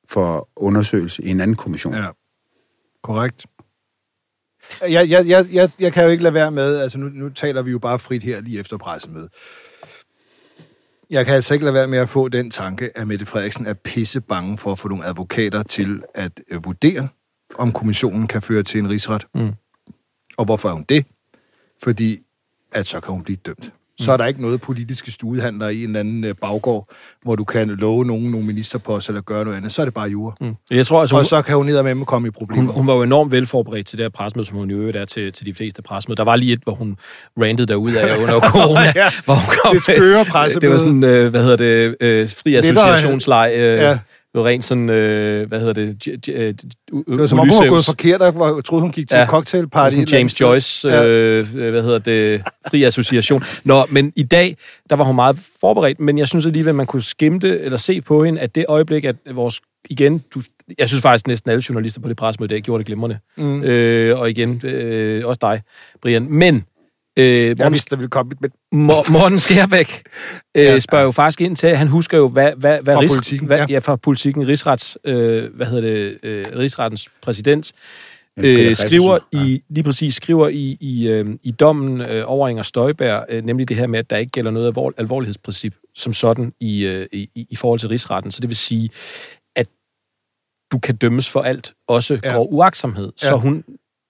[0.08, 1.94] for undersøgelse i en anden kommission.
[1.94, 2.10] Ja.
[3.04, 3.46] Korrekt.
[4.82, 7.62] Jeg, jeg, jeg, jeg, jeg kan jo ikke lade være med, altså nu, nu taler
[7.62, 9.30] vi jo bare frit her lige efter pressemødet.
[11.10, 13.74] Jeg kan altså ikke lade være med at få den tanke, at Mette Frederiksen er
[13.74, 17.08] pisse bange for at få nogle advokater til at øh, vurdere,
[17.56, 19.28] om kommissionen kan føre til en rigsret.
[19.36, 19.54] Mm.
[20.38, 21.06] Og hvorfor er hun det?
[21.84, 22.20] Fordi,
[22.72, 23.74] at så kan hun blive dømt.
[24.00, 26.90] Så er der ikke noget politiske studehandler i en eller anden øh, baggård,
[27.24, 29.72] hvor du kan love nogen nogle ministerposter eller gøre noget andet.
[29.72, 30.36] Så er det bare jura.
[30.42, 30.56] Mm.
[30.72, 32.62] Jeg tror altså, Og hun, så kan hun ned med komme i problemer.
[32.66, 35.06] hun, hun var jo enormt velforberedt til det her presmøde, som hun i øvrigt er
[35.06, 36.16] til, til de fleste presmøder.
[36.16, 36.98] Der var lige et, hvor hun
[37.42, 38.80] rantede derud af under corona.
[38.96, 40.62] Ja, hvor hun kom det skøre pressemøde.
[40.62, 43.52] Det var sådan, øh, hvad hedder det, øh, fri associationsleg.
[43.56, 44.00] Øh, Ja.
[44.38, 47.64] Var rent sådan, øh, hvad hedder det, j- j- øh, Det var som om, hun
[47.64, 49.22] var gået forkert, og troede, hun gik til ja.
[49.22, 49.28] Ja.
[49.28, 49.96] cocktailparty.
[49.96, 50.42] Sådan James.
[50.42, 51.08] Joyce, Ja.
[51.08, 53.44] øh, hvad hedder det, fri association.
[53.64, 54.58] Nå, men i dag,
[54.90, 58.24] der var hun meget forberedt, men jeg synes alligevel, man kunne skimte eller se på
[58.24, 60.42] hende, at det øjeblik, at vores, igen, du,
[60.80, 63.18] jeg synes faktisk næsten alle journalister på det pressemøde i dag gjorde det glimrende.
[63.38, 63.64] Mm.
[63.64, 65.62] Øh, og igen, øh, også dig,
[66.02, 66.28] Brian.
[66.30, 66.66] Men,
[67.18, 68.32] øh, Jeg Morten, vidste, der ville komme.
[68.72, 70.04] Mor- Morten Skærbæk
[70.58, 70.80] øh, Ja.
[70.80, 73.58] spørger jo faktisk ind til, han husker jo, hvad, hvad, hvad, Fra rigs, politikken, hvad
[73.58, 73.66] ja.
[73.70, 73.80] ja.
[73.80, 77.74] fra politikken, rigsrets, øh, hvad hedder det, øh, rigsrettens præsident,
[78.40, 83.26] øh, skriver i, lige præcis skriver i, i, øh, i dommen øh, over Inger Støjberg,
[83.30, 86.86] øh, nemlig det her med, at der ikke gælder noget alvor, alvorlighedsprincip som sådan i,
[86.86, 88.32] øh, i, i forhold til rigsretten.
[88.32, 88.90] Så det vil sige,
[89.56, 89.68] at
[90.72, 92.32] du kan dømmes for alt, også Ja.
[92.34, 93.12] grov uagtsomhed.
[93.18, 93.36] Så Ja.
[93.38, 93.64] hun...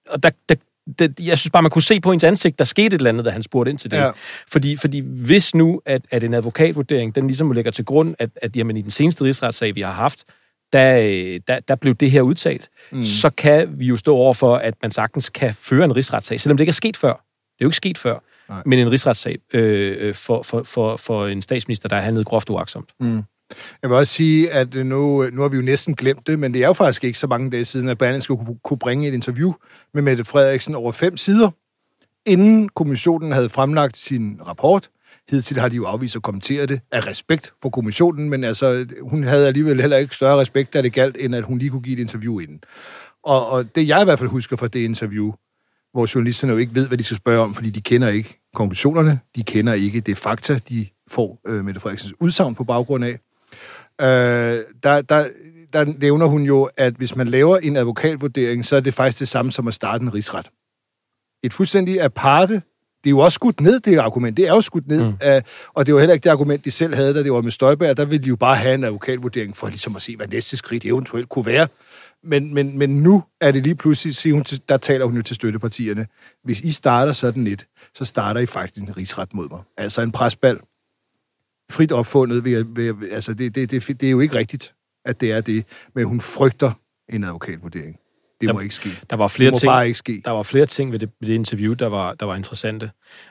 [0.08, 0.54] Og der, der,
[0.98, 3.24] det, jeg synes bare, man kunne se på hendes ansigt, der skete et eller andet,
[3.24, 3.96] da han spurgte ind til det.
[3.96, 4.10] Ja.
[4.48, 8.56] Fordi, fordi hvis nu, at, at en advokatvurdering, den ligesom lægger til grund, at, at
[8.56, 10.24] jamen, i den seneste rigsretssag, vi har haft,
[10.72, 13.02] der, øh, der, der blev det her udtalt, mm.
[13.02, 16.56] så kan vi jo stå over for, at man sagtens kan føre en rigsretssag, selvom
[16.56, 17.12] det ikke er sket før.
[17.12, 18.62] Det er jo ikke sket før, Nej.
[18.66, 22.50] men en rigsretssag øh, øh, for, for, for, for en statsminister, der har handlet groft
[22.50, 22.90] uagtsomt.
[23.82, 26.38] Jeg vil også sige, at øh, nu, øh, nu har vi jo næsten glemt det,
[26.38, 28.78] men det er jo faktisk ikke så mange dage siden, at Berlingske skulle kunne, kunne
[28.78, 29.52] bringe et interview
[29.94, 31.50] med Mette Frederiksen over fem sider,
[32.26, 34.90] inden kommissionen havde fremlagt sin rapport.
[35.30, 39.24] Hidtil har de jo afvist at kommentere det af respekt for kommissionen, men altså, hun
[39.24, 41.96] havde alligevel heller ikke større respekt, da det galt, end at hun lige kunne give
[41.96, 42.60] et interview inden.
[43.24, 45.32] Og, og det jeg i hvert fald husker fra det interview,
[45.92, 49.20] hvor journalisterne jo ikke ved, hvad de skal spørge om, fordi de kender ikke konklusionerne,
[49.36, 53.18] de kender ikke det fakta, de får øh, Mette Frederiksens udsagn på baggrund af.
[54.00, 54.06] Øh,
[54.82, 55.28] der, der,
[55.72, 59.28] der nævner hun jo, at hvis man laver en advokatvurdering, så er det faktisk det
[59.28, 60.50] samme som at starte en rigsret.
[61.42, 62.62] Et fuldstændig aparte,
[63.04, 64.36] det er jo også skudt ned, det argument.
[64.36, 65.16] Det er jo skudt ned, mm.
[65.20, 65.42] af,
[65.74, 67.96] og det var heller ikke det argument, de selv havde, da det var med Støjberg.
[67.96, 70.84] Der ville de jo bare have en advokatvurdering for ligesom at se, hvad næste skridt
[70.84, 71.68] eventuelt kunne være.
[72.24, 75.36] Men, men, men nu er det lige pludselig, siger hun, der taler hun jo til
[75.36, 76.06] støttepartierne.
[76.44, 79.60] Hvis I starter sådan et, så starter I faktisk en rigsret mod mig.
[79.76, 80.58] Altså en presbal,
[81.70, 82.44] frit opfundet.
[82.44, 85.64] Ved, ved, altså det, det, det, det er jo ikke rigtigt, at det er det.
[85.94, 86.72] Men hun frygter
[87.08, 87.96] en advokatvurdering.
[88.40, 88.88] Det må Der- ikke ske.
[89.10, 90.22] Der var flere det må ting, bare ikke ske.
[90.24, 92.90] der var flere ting ved det, ved det interview, der var, der var interessante.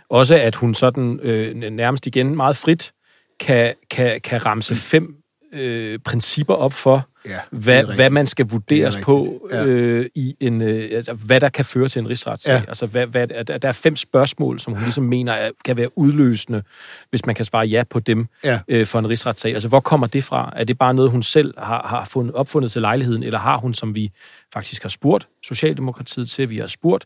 [0.09, 2.93] Også at hun sådan øh, nærmest igen meget frit
[3.39, 5.15] kan, kan, kan ramse fem
[5.53, 9.65] øh, principper op for, Ja, hvad, hvad man skal vurderes er på, ja.
[9.65, 12.53] øh, i en, øh, altså, hvad der kan føre til en rigsretssag.
[12.53, 12.63] Ja.
[12.67, 15.97] Altså, hvad, hvad, der, der er fem spørgsmål, som hun ligesom mener er, kan være
[15.97, 16.63] udløsende,
[17.09, 18.59] hvis man kan svare ja på dem Ja.
[18.67, 19.53] øh, for en rigsretssag.
[19.53, 20.53] Altså, hvor kommer det fra?
[20.55, 23.73] Er det bare noget, hun selv har, har fundet, opfundet til lejligheden, eller har hun,
[23.73, 24.11] som vi
[24.53, 27.05] faktisk har spurgt Socialdemokratiet til, vi har spurgt,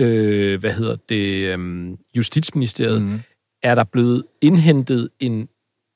[0.00, 3.20] øh, hvad hedder det, øh, Justitsministeriet, mm.
[3.62, 5.48] er der blevet indhentet en,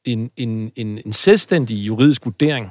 [0.05, 2.71] en, en, en, en selvstændig juridisk vurdering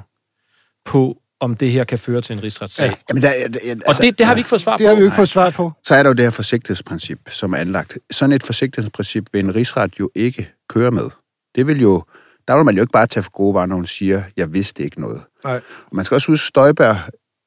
[0.86, 2.86] på, om det her kan føre til en rigsretssag.
[2.86, 2.94] Ja.
[3.08, 4.96] Jamen, der, altså, Og det, det har vi ikke fået svar Det har på.
[4.96, 5.72] vi jo ikke fået svar på.
[5.84, 7.98] så er der jo det her forsigtighedsprincip, som er anlagt.
[8.10, 11.10] Sådan et forsigtighedsprincip vil en rigsret jo ikke køre med.
[11.54, 12.02] Det vil jo,
[12.48, 14.84] der vil man jo ikke bare tage for gode varer, når hun siger, jeg vidste
[14.84, 15.20] ikke noget.
[15.44, 15.60] Nej.
[15.86, 16.96] Og man skal også huske, Støjberg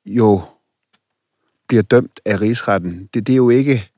[0.05, 0.41] jo
[1.67, 3.09] bliver dømt af rigsretten.
[3.13, 3.89] Det, det er jo ikke...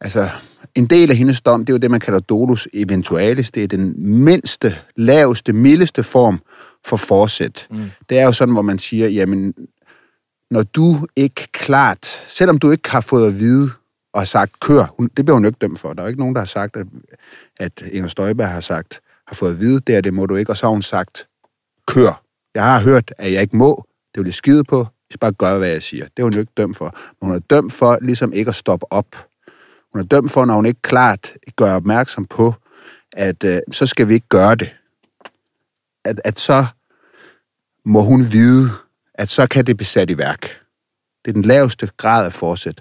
[0.00, 0.28] Altså,
[0.74, 3.50] en del af hendes dom, det er jo det, man kalder dolus eventualis.
[3.50, 6.40] Det er den mindste, laveste, mildeste form
[6.86, 7.66] for forsæt.
[7.70, 7.90] Mm.
[8.08, 9.54] Det er jo sådan, hvor man siger, jamen,
[10.50, 13.70] når du ikke klart, selvom du ikke har fået at vide
[14.12, 15.92] og har sagt, kør, hun, det bliver hun ikke dømt for.
[15.92, 16.86] Der er jo ikke nogen, der har sagt, at,
[17.60, 20.52] at Inger Støjberg har sagt, har fået at vide, det er det må du ikke,
[20.52, 21.26] og så har hun sagt,
[21.86, 22.22] kør.
[22.54, 25.32] Jeg har hørt, at jeg ikke må, det vil jeg skide på, jeg skal bare
[25.32, 26.04] gøre, hvad jeg siger.
[26.04, 26.96] Det er hun jo ikke dømt for.
[27.20, 29.26] Men hun er dømt for ligesom ikke at stoppe op.
[29.92, 32.54] Hun er dømt for, når hun ikke klart gør opmærksom på,
[33.12, 34.74] at øh, så skal vi ikke gøre det.
[36.04, 36.66] At, at så
[37.84, 38.70] må hun vide,
[39.14, 40.60] at så kan det blive sat i værk.
[41.24, 42.80] Det er den laveste grad af forsæt.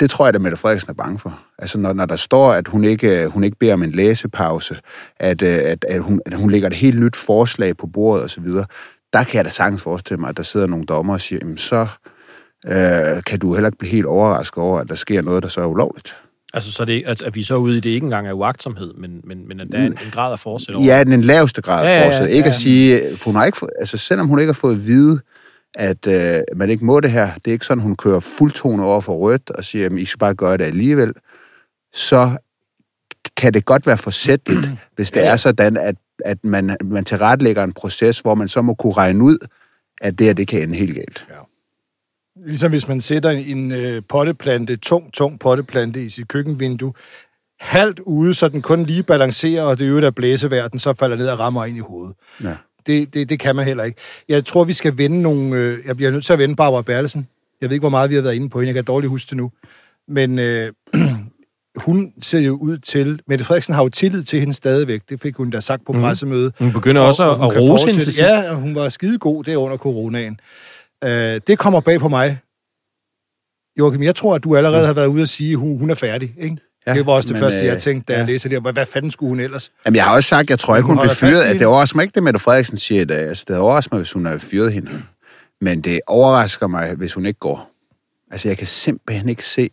[0.00, 1.40] Det tror jeg, at Mette Frederiksen er bange for.
[1.58, 4.80] Altså, når, når der står, at hun ikke, hun ikke beder om en læsepause,
[5.16, 8.46] at, at, at, hun, at hun lægger et helt nyt forslag på bordet osv.,
[9.12, 11.58] der kan jeg da sagtens forestille mig, at der sidder nogle dommer og siger, jamen
[11.58, 11.86] så
[12.66, 15.60] øh, kan du heller ikke blive helt overrasket over, at der sker noget, der så
[15.60, 16.21] er ulovligt.
[16.54, 18.94] Altså, så det, at, at vi så er ude i det ikke engang er uagtsomhed,
[18.94, 20.84] men, men, men at der er en, en grad af forsæt over.
[20.84, 22.28] Ja, den laveste grad Ja, af ja, ja, forsæt.
[22.28, 22.48] Ikke ja.
[22.48, 25.20] at sige, for hun har ikke, fået- altså selvom hun ikke har fået at vide,
[25.74, 29.00] at øh, man ikke må det her, det er ikke sådan, hun kører fuldtone over
[29.00, 31.12] for rødt og siger, at I skal bare gøre det alligevel,
[31.94, 32.30] så
[33.36, 37.72] kan det godt være forsætligt, hvis det er sådan, at, at man, man tilrettelægger en
[37.72, 39.38] proces, hvor man så må kunne regne ud,
[40.00, 41.26] at det her, det kan ende helt galt.
[42.46, 46.92] Ligesom hvis man sætter en øh, potteplante, tung, tung potteplante i sit køkkenvindue,
[47.60, 51.16] halvt ude, så den kun lige balancerer, og det øvrigt er blæsevejr, den så falder
[51.16, 52.16] ned og rammer ind i hovedet.
[52.42, 52.54] Ja.
[52.86, 53.98] Det, det, det kan man heller ikke.
[54.28, 55.56] Jeg tror, vi skal vende nogle...
[55.56, 57.28] Øh, jeg bliver nødt til at vende Barbara Berlesen.
[57.60, 58.68] Jeg ved ikke, hvor meget vi har været inde på hende.
[58.68, 59.50] Jeg kan dårligt huske det nu.
[60.08, 60.72] Men øh,
[61.76, 63.20] hun ser jo ud til...
[63.28, 65.02] Mette Frederiksen har jo tillid til hende stadigvæk.
[65.08, 66.54] Det fik hun da sagt på pressemødet.
[66.58, 68.18] Hun begynder også Og at, hun at rose hende til sidst.
[68.18, 70.40] Ja, og hun var skide god der under coronaen.
[71.04, 72.38] Øh, det kommer bag på mig.
[73.78, 75.94] Joachim, jeg tror, at du allerede har været ude at sige, at hun, hun er
[75.94, 76.56] færdig, ikke?
[76.86, 78.32] Ja, det var også det men, første, jeg øh, tænkte, da jeg ja.
[78.32, 78.62] læste det.
[78.62, 79.72] Hvad, hvad fanden skulle hun ellers?
[79.84, 81.46] Jamen, jeg har også sagt, jeg tror ikke, Hun hun, fast fyret.
[81.46, 81.66] i At det.
[81.66, 83.04] overrasker mig ikke, det Mette Frederiksen siger.
[83.04, 85.02] Det, altså, det overrasker mig, hvis hun har fyret hende.
[85.60, 87.70] Men det overrasker mig, hvis hun ikke går.
[88.30, 89.68] Altså, jeg kan simpelthen ikke se...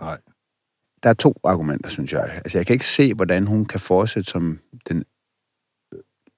[0.00, 0.18] Nej.
[1.02, 2.30] Der er to argumenter, synes jeg.
[2.44, 5.04] Altså, jeg kan ikke se, hvordan hun kan fortsætte som den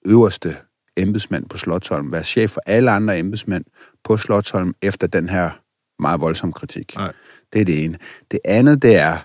[0.04, 0.56] øverste
[0.96, 3.64] embedsmænd på Slottholm, være chef for alle andre embedsmænd
[4.04, 5.50] på Slottholm efter den her
[5.98, 6.96] meget voldsomme kritik.
[6.96, 7.12] Nej.
[7.52, 7.98] Det er det ene.
[8.30, 9.18] Det andet, det er,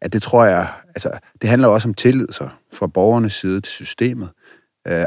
[0.00, 1.10] at det tror jeg, altså,
[1.42, 4.28] det handler også om tillid så, fra borgernes side til systemet.
[4.88, 5.04] Øh,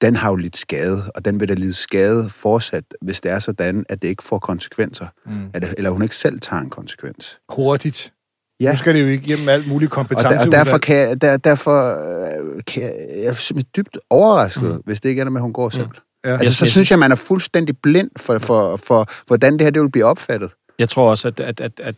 [0.00, 3.38] den har jo lidt skade, og den vil da lide skade fortsat, hvis det er
[3.38, 5.06] sådan, at det ikke får konsekvenser.
[5.26, 5.50] Mm.
[5.54, 7.38] At, eller hun ikke selv tager en konsekvens.
[7.48, 8.12] Hurtigt.
[8.60, 8.70] Ja.
[8.70, 10.48] Nu skal det jo ikke igennem alt muligt Og, der, kompetence.
[10.48, 14.82] og derfor, kan jeg, der, derfor øh, kan jeg, jeg er simpelthen dybt overrasket, mm.
[14.84, 15.86] hvis det ikke ender med, at hun går selv.
[15.86, 15.92] Mm.
[16.24, 16.32] Ja.
[16.32, 19.82] Altså, så synes jeg, man er fuldstændig blind for, for, for hvordan det her det
[19.82, 20.50] vil blive opfattet.
[20.78, 21.94] Jeg tror også, at, at, at, at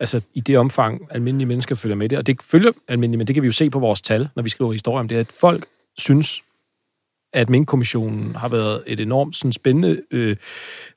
[0.00, 3.34] altså, i det omfang, almindelige mennesker følger med det, og det følger almindelige, men det
[3.34, 5.66] kan vi jo se på vores tal, når vi skriver historier om det, at folk
[5.98, 6.42] synes,
[7.32, 10.36] at Mink-kommissionen har været et enormt sådan, spændende øh,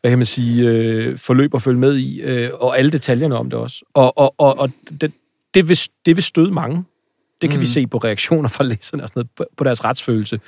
[0.01, 3.49] hvad kan man sige, øh, forløb at følge med i, øh, og alle detaljerne om
[3.49, 3.85] det også.
[3.93, 5.13] Og, og, og, og det,
[5.53, 6.83] det, vil, det vil støde mange.
[7.41, 7.61] Det kan mm.
[7.61, 10.39] vi se på reaktioner fra læserne og sådan noget, på, på deres retsfølelse,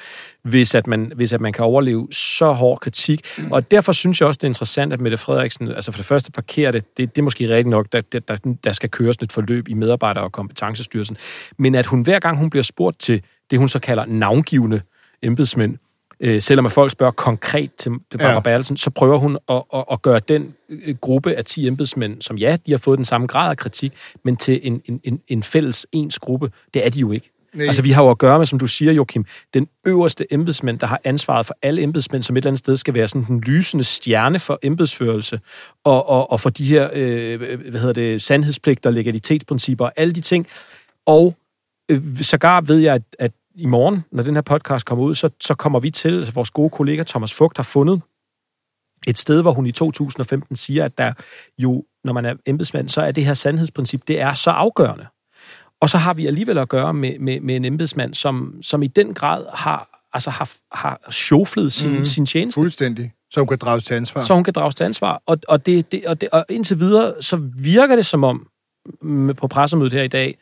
[0.41, 3.21] hvis at, man, hvis at man kan overleve så hård kritik.
[3.38, 3.52] Mm.
[3.52, 6.32] Og derfor synes jeg også, det er interessant, at Mette Frederiksen, altså for det første
[6.32, 9.32] parkerer det, det, det er måske rigtigt nok, der, der, der, der skal køres et
[9.32, 11.17] forløb i medarbejder- og kompetencestyrelsen,
[11.58, 13.21] men at hun hver gang hun bliver spurgt til
[13.52, 14.82] det, hun så kalder navngivende
[15.21, 15.78] embedsmænd,
[16.19, 18.39] øh, selvom at folk spørger konkret til, Barbara Ja.
[18.39, 22.38] Bertelsen, så prøver hun at, at, at gøre den øh, gruppe af 10 embedsmænd, som
[22.38, 25.43] ja, de har fået den samme grad af kritik, men til en, en, en, en
[25.43, 26.51] fælles ens gruppe.
[26.73, 27.32] Det er de jo ikke.
[27.56, 27.67] Nej.
[27.67, 30.88] Altså, vi har jo at gøre med, som du siger, Joachim, den øverste embedsmænd, der
[30.88, 33.84] har ansvaret for alle embedsmænd, som et eller andet sted skal være sådan en lysende
[33.84, 35.39] stjerne for embedsførelse,
[35.84, 40.21] og, og, og for de her, øh, hvad hedder det, sandhedspligter, legalitetsprincipper og alle de
[40.21, 40.47] ting.
[41.06, 41.36] Og
[41.91, 45.30] øh, sågar ved jeg, at, at i morgen, når den her podcast kommer ud, så,
[45.41, 48.02] så kommer vi til, altså vores gode kollega Thomas Fugt har fundet
[49.08, 51.13] et sted, hvor hun i 2015 siger, at der
[51.58, 55.06] jo, når man er embedsmand, så er det her sandhedsprincip, det er så afgørende.
[55.82, 58.88] Og så har vi alligevel at gøre med, med, med en embedsmand, som, som i
[58.88, 62.04] den grad har, altså har, har sjoflet sin, mm.
[62.04, 63.12] sin tjeneste Fuldstændig.
[63.32, 64.22] Så hun kan drages til ansvar.
[64.22, 65.22] så hun kan drages til ansvar.
[65.28, 68.48] Og, og, det, det, og, det, og indtil videre, så virker det som om,
[69.38, 70.38] på pressemødet her i dag,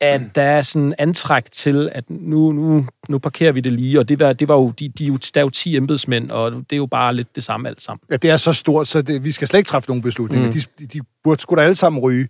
[0.00, 4.08] at der er sådan antræk til, at nu, nu, nu parkerer vi det lige, og
[4.08, 6.52] det, var, det var jo, de, de, er jo- der er jo 10 embedsmænd, og
[6.52, 8.00] det er jo bare lidt det samme alt sammen.
[8.10, 10.46] Ja, det er så stort, så det, vi skal slet ikke træffe nogen beslutninger.
[10.46, 10.52] Mm.
[10.52, 12.28] De, de, de burde sgu da alle sammen ryge.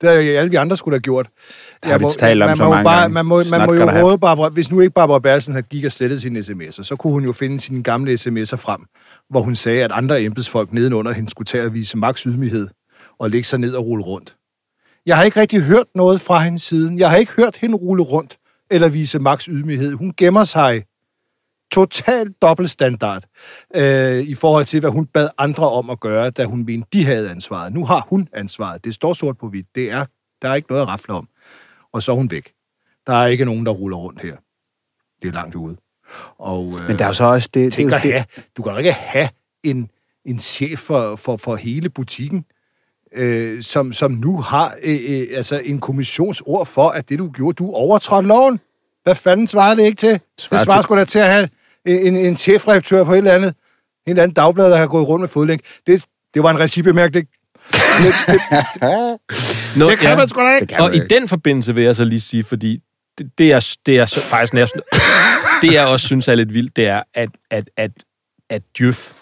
[0.00, 1.28] Det er jo alle vi andre skulle have gjort.
[1.82, 3.14] Det har vi talt om man så må jo mange bare, gange.
[3.14, 5.84] Man må, man Snart må jo råde Barbara, hvis nu ikke Barbara Bertelsen havde gik
[5.84, 8.80] og slettede sine sms'er, så kunne hun jo finde sine gamle sms'er frem,
[9.30, 12.68] hvor hun sagde, at andre embedsfolk nedenunder hende skulle tage at vise maks ydmyghed
[13.18, 14.36] og lægge sig ned og rulle rundt.
[15.06, 16.98] Jeg har ikke rigtig hørt noget fra hende siden.
[16.98, 18.38] Jeg har ikke hørt hende rulle rundt
[18.70, 19.92] eller vise maks ydmyghed.
[19.92, 20.84] Hun gemmer sig
[21.72, 23.24] totalt dobbeltstandard
[23.76, 27.04] øh, i forhold til, hvad hun bad andre om at gøre, da hun mente, de
[27.04, 27.72] havde ansvaret.
[27.72, 28.84] Nu har hun ansvaret.
[28.84, 29.66] Det står sort på hvidt.
[29.74, 30.04] Det er,
[30.42, 31.28] der er ikke noget at rafle om.
[31.92, 32.52] Og så er hun væk.
[33.06, 34.36] Der er ikke nogen, der ruller rundt her.
[35.22, 35.76] Det er langt ude.
[36.38, 37.48] Og, øh, Men der er så også...
[37.54, 38.24] Det, det, at det, have,
[38.56, 39.28] du kan ikke have
[39.62, 39.90] en,
[40.24, 42.44] en chef for, for, for hele butikken,
[43.14, 47.54] øh, som, som nu har øh, øh, altså en kommissionsord for, at det du gjorde,
[47.54, 48.60] du overtrådte loven.
[49.02, 50.20] Hvad fanden svarer det ikke til?
[50.38, 51.48] Svarer det svarer til- sgu da til at have
[51.86, 53.48] en, en chefredaktør på et eller andet,
[54.06, 55.60] en eller anden dagblad, der har gået rundt med fodlænk.
[55.86, 57.26] Det, det var en regibemærkning.
[57.72, 58.40] Det, det,
[59.76, 60.76] Nå, det kan man sgu da ikke.
[60.82, 62.80] Og i den forbindelse vil jeg så lige sige, fordi
[63.18, 64.80] det, det er, det er så, faktisk næsten...
[65.62, 67.90] det, jeg også synes er lidt vildt, det er, at, at, at,
[68.50, 69.12] at Djøf,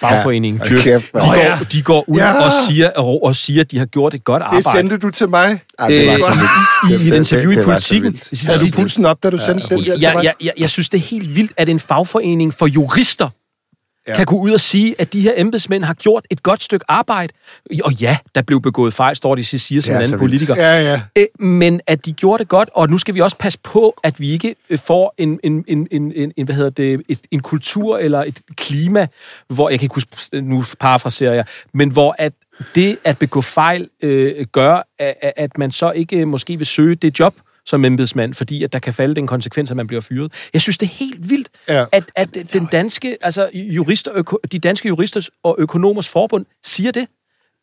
[0.00, 2.44] fagforeningen Ja, kæft, de, går, de går ud Ja.
[2.44, 4.78] og, siger, og, og siger, at de har gjort et godt Det arbejde.
[4.78, 5.60] sendte du til mig.
[5.78, 7.02] Ej, det var Øh, så vildt.
[7.02, 8.02] i Det- et interview det- i det så Politiken.
[8.12, 8.46] vildt.
[8.46, 10.24] Havde du pulsen op, da du sendte den der til jeg, mig?
[10.24, 13.28] jeg, jeg, jeg synes, det er helt vildt, at en fagforening for jurister
[14.06, 14.12] Ja.
[14.12, 14.16] ja.
[14.16, 17.32] kan gå ud og sige, at de her embedsmænd har gjort et godt stykke arbejde.
[17.84, 20.56] Og ja, der blev begået fejl, står de siger som Det er en anden politiker.
[20.56, 21.00] Ja, ja.
[21.18, 24.20] Øh, men at de gjorde det godt, og nu skal vi også passe på, at
[24.20, 27.98] vi ikke øh, får en, en, en, en, en, hvad hedder det, et, en kultur
[27.98, 29.06] eller et klima,
[29.48, 32.32] hvor, jeg kan ikke huske, nu parafraserer jeg, men hvor at
[32.74, 36.94] det at begå fejl øh, gør, at, at man så ikke øh, måske vil søge
[36.94, 37.34] det job
[37.66, 40.32] som embedsmand, fordi at der kan falde den konsekvens, at man bliver fyret.
[40.52, 41.84] Jeg synes, det er helt vildt, Ja.
[41.92, 47.08] at, at den danske, altså jurister, øko, de danske juristers og økonomers forbund siger det.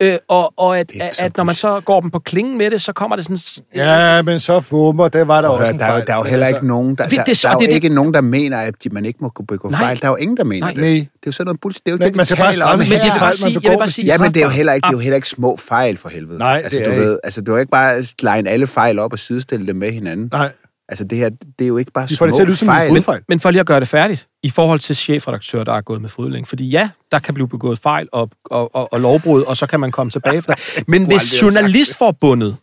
[0.04, 2.72] Øh, og og at, Det at, at når man så går dem på klingen med
[2.72, 3.38] det, så kommer det sådan...
[3.76, 6.08] Ja, men så fummer, det var der at også en der, er jo- fejl.
[6.08, 7.60] der er jo heller altså- ikke nogen, der, Det- der, det er der er jo
[7.60, 9.80] det er det- ikke nogen, der mener, at man ikke må kunne begå Nej.
[9.80, 10.00] fejl.
[10.02, 10.74] Der er jo ingen, der mener Nej.
[10.74, 10.82] det.
[10.82, 10.90] Nej.
[10.90, 11.86] Det er jo sådan noget bullshit.
[11.86, 13.10] Det er jo ikke det, man vi skal bare taler om stramme Men jeg vil
[13.10, 14.86] fejl, bare man sige, jeg vil begår, sige, Ja, men det er jo heller ikke,
[14.86, 16.38] det er jo heller ikke små fejl for helvede.
[16.40, 17.20] Nej, altså, det du er ved, ikke.
[17.24, 20.30] altså, du kan ikke bare line alle fejl op og sidestille dem med hinanden.
[20.32, 20.50] Nej,
[20.94, 21.30] Altså, det her,
[21.60, 22.90] det er jo ikke bare de får det små til at lyde som en fejl.
[22.90, 23.22] fodfejl.
[23.30, 26.10] Men for lige at gøre det færdigt, i forhold til chefredaktør, der er gået med
[26.10, 26.48] fodlæng.
[26.48, 29.80] Fordi ja, der kan blive begået fejl og, og, og, og lovbrud, og så kan
[29.80, 30.56] man komme tilbage efter.
[30.92, 31.42] Men hvis.
[31.42, 32.58] Journalistforbundet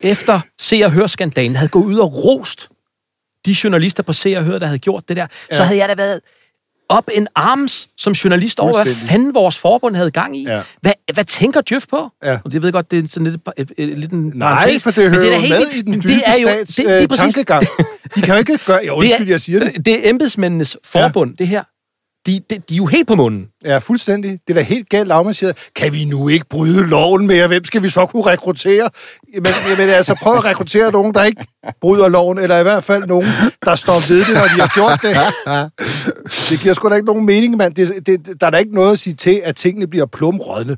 [0.00, 2.68] efter Se og Hør-skandalen havde gået ud og rost
[3.46, 5.56] de journalister på Se og Hør, der havde gjort det der, ja.
[5.56, 6.20] så havde jeg da været
[6.88, 10.44] op en arms som journalist over, hvad fanden vores forbund havde gang i.
[10.48, 10.60] Ja.
[10.80, 12.10] Hvad, hvad tænker Djøf på?
[12.24, 12.38] Ja.
[12.44, 14.54] Og det ved jeg godt, det er sådan lidt, et, et, et, lidt en Nej,
[14.54, 17.02] parentes, for det hører da jo helt med i den dybe stats det, det er
[17.02, 17.66] øh, præcis- tankegang.
[18.14, 18.80] De kan jo ikke gøre...
[18.84, 19.86] Ja, undskyld, jeg siger det.
[19.86, 21.34] Det er embedsmændenes forbund, ja.
[21.38, 21.62] det her.
[22.26, 23.46] De, de, de er jo helt på munden.
[23.64, 24.30] Ja, fuldstændig.
[24.30, 25.56] Det er da helt galt afmarcheret.
[25.76, 27.46] Kan vi nu ikke bryde loven mere?
[27.46, 28.90] Hvem skal vi så kunne rekruttere?
[29.34, 31.46] Men, men altså, prøv at rekruttere nogen, der ikke
[31.80, 33.26] bryder loven, eller i hvert fald nogen,
[33.64, 35.16] der står ved det, når de har gjort det.
[36.50, 37.74] Det giver sgu da ikke nogen mening, mand.
[37.74, 40.76] Det, det, der er da ikke noget at sige til, at tingene bliver plumrådne.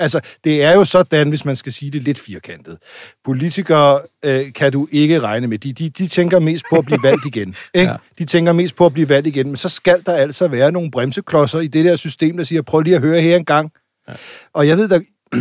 [0.00, 2.78] Altså, det er jo sådan, hvis man skal sige det lidt firkantet.
[3.24, 5.58] Politikere øh, kan du ikke regne med.
[5.58, 7.48] De, de, de tænker mest på at blive valgt igen.
[7.74, 7.90] Ikke?
[7.90, 7.96] Ja.
[8.18, 9.46] De tænker mest på at blive valgt igen.
[9.46, 12.80] Men så skal der altså være nogle bremseklodser i det der system, der siger, prøv
[12.80, 13.72] lige at høre her en gang.
[14.08, 14.14] Ja.
[14.52, 15.00] Og jeg ved da,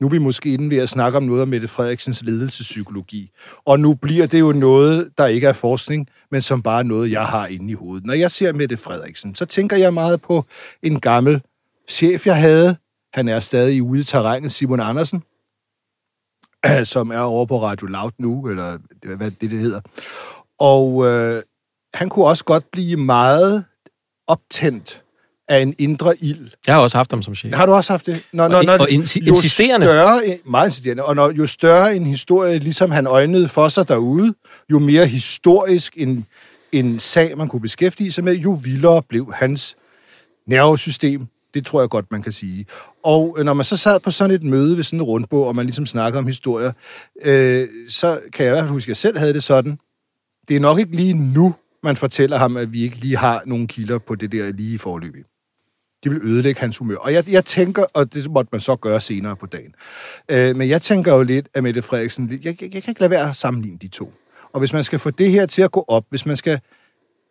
[0.00, 3.30] nu er vi måske inde ved at snakke om noget om Mette Frederiksens ledelsespsykologi.
[3.66, 7.24] Og nu bliver det jo noget, der ikke er forskning, men som bare noget, jeg
[7.24, 8.06] har inde i hovedet.
[8.06, 10.44] Når jeg ser Mette Frederiksen, så tænker jeg meget på
[10.82, 11.40] en gammel
[11.88, 12.76] chef, jeg havde.
[13.14, 15.22] Han er stadig ude i terrænet, Simon Andersen,
[16.94, 18.78] som er over på Radio Loud nu, eller
[19.16, 19.80] hvad det, det hedder.
[20.58, 21.42] Og øh,
[21.94, 23.64] han kunne også godt blive meget
[24.26, 25.02] optændt
[25.48, 26.50] af en indre ild.
[26.66, 27.54] Jeg har også haft ham som chef.
[27.54, 28.24] Har du også haft det?
[28.32, 29.86] Når, Og- og insi- jo insisterende.
[29.86, 31.04] Større, meget insisterende.
[31.04, 34.34] Og når, jo større en historie, ligesom han øjnede for sig derude,
[34.70, 36.26] jo mere historisk en,
[36.72, 39.76] en sag, man kunne beskæftige sig med, jo vildere blev hans
[40.46, 41.26] nervesystem.
[41.54, 42.66] Det tror jeg godt, man kan sige.
[43.04, 45.56] Og øh, når man så sad på sådan et møde ved sådan en rundbog, og
[45.56, 46.72] man ligesom snakker om historier,
[47.24, 49.78] øh, så kan jeg i hvert fald huske, at jeg selv havde det sådan.
[50.48, 53.66] Det er nok ikke lige nu, man fortæller ham, at vi ikke lige har nogen
[53.66, 55.24] kilder på det der lige i forløbet.
[56.04, 56.96] Det vil ødelægge hans humør.
[56.96, 59.74] Og jeg, jeg tænker, og det måtte man så gøre senere på dagen,
[60.28, 63.10] øh, men jeg tænker jo lidt, at Mette Frederiksen, jeg, jeg, jeg kan ikke lade
[63.10, 64.12] være at sammenligne de to.
[64.52, 66.60] Og hvis man skal få det her til at gå op, hvis man skal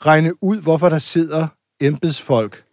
[0.05, 1.47] regne ud, hvorfor der sidder
[1.81, 2.63] embedsfolk,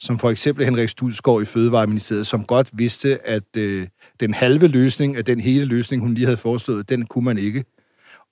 [0.00, 3.86] som for eksempel Henrik Stulsgaard i Fødevareministeriet, som godt vidste, at øh,
[4.20, 7.64] den halve løsning af den hele løsning, hun lige havde foreslået, den kunne man ikke.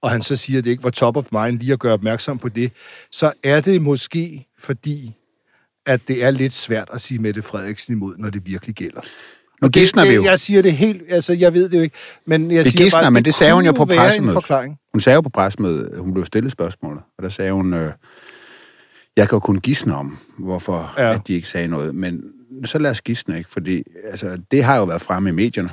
[0.03, 2.39] Og han så siger, at det ikke var top of mind lige at gøre opmærksom
[2.39, 2.73] på det,
[3.13, 5.15] så er det måske fordi,
[5.87, 9.01] at det er lidt svært at sige Mette Frederiksen imod, når det virkelig gælder.
[9.63, 10.25] Nu gisner vi jo.
[10.25, 13.01] Jeg siger det helt, altså jeg ved det jo ikke, men jeg Det siger gisner,
[13.03, 14.33] bare, men det sagde hun jo på pressemødet.
[14.35, 14.77] forklaring.
[14.93, 17.93] Hun sagde jo på pressemødet, hun blev stillet spørgsmålet, og der sagde hun, øh,
[19.17, 21.15] jeg kan jo kun gisne om, hvorfor Ja.
[21.15, 22.33] at de ikke sagde noget, men
[22.65, 23.51] så lad os gisne, ikke?
[23.51, 25.71] Fordi altså, det har jo været fremme i medierne,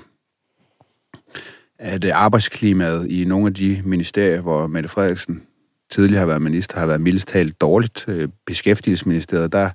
[1.80, 5.44] at øh, arbejdsklimaet i nogle af de ministerier, hvor Mette Frederiksen
[5.90, 8.06] tidligere har været minister, har været mildest talt dårligt.
[8.08, 9.70] Øh, Beskæftigelsesministeriet, der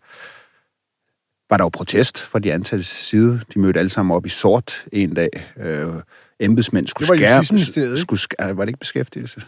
[1.51, 3.41] var der jo protest fra de ansattes side.
[3.55, 5.53] De mødte alle sammen op i sort en dag.
[5.61, 5.87] Øh,
[6.41, 7.27] embedsmænd skulle Det var ikke?
[7.99, 9.41] Skulle skærme, var det ikke beskæftigelse?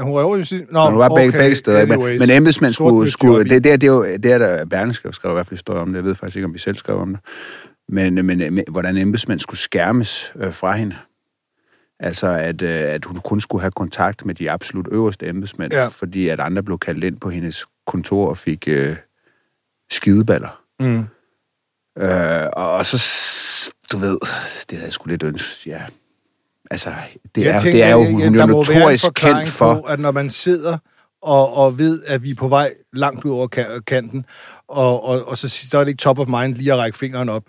[0.00, 1.86] Hun var jo Nå, hun var begge, okay, begge steder.
[1.86, 2.20] Men, anyways.
[2.20, 3.10] men embedsmænd Sort skulle...
[3.10, 5.56] skulle det, det, er- det, er jo, det er der Berlingske skrev i hvert fald
[5.58, 5.96] historie om det.
[5.96, 7.20] Jeg ved faktisk ikke, om vi selv skrev om det.
[7.88, 10.96] Men, men, men hvordan embedsmænd skulle skærmes øh, fra hende.
[12.00, 15.86] Altså, at, øh, at hun kun skulle have kontakt med de absolut øverste embedsmænd, Ja.
[15.88, 18.96] fordi at andre blev kaldt ind på hendes kontor og fik øh,
[19.90, 20.62] skideballer.
[20.80, 21.04] Mm.
[21.98, 22.96] Øh, og, og så,
[23.92, 24.18] du ved,
[24.70, 25.82] det havde jeg sgu lidt ønsket, ja.
[26.70, 26.90] Altså,
[27.34, 29.04] det Jeg er, tænker, det er jo, hun der er jo må være en notorisk
[29.14, 29.74] kendt for...
[29.74, 30.78] På, at når man sidder
[31.22, 34.24] og, og ved, at vi er på vej langt ud over ka- kanten,
[34.68, 37.28] og, og, og så, så er det ikke top of mind lige at række fingeren
[37.28, 37.42] op.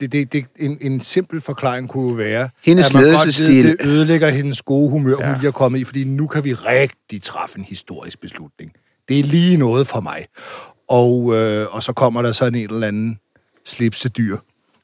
[0.00, 3.42] Det, det, det, en, en simpel forklaring kunne jo være, Hendes at man godt ledelsesstil-
[3.44, 5.16] ved, det ødelægger hendes gode humør.
[5.20, 5.26] Ja.
[5.26, 8.72] hun lige er kommet i, fordi nu kan vi rigtig træffe en historisk beslutning.
[9.08, 10.26] Det er lige noget for mig.
[10.88, 13.18] Og, øh, og så kommer der sådan en eller anden
[13.66, 14.36] slipsedyr,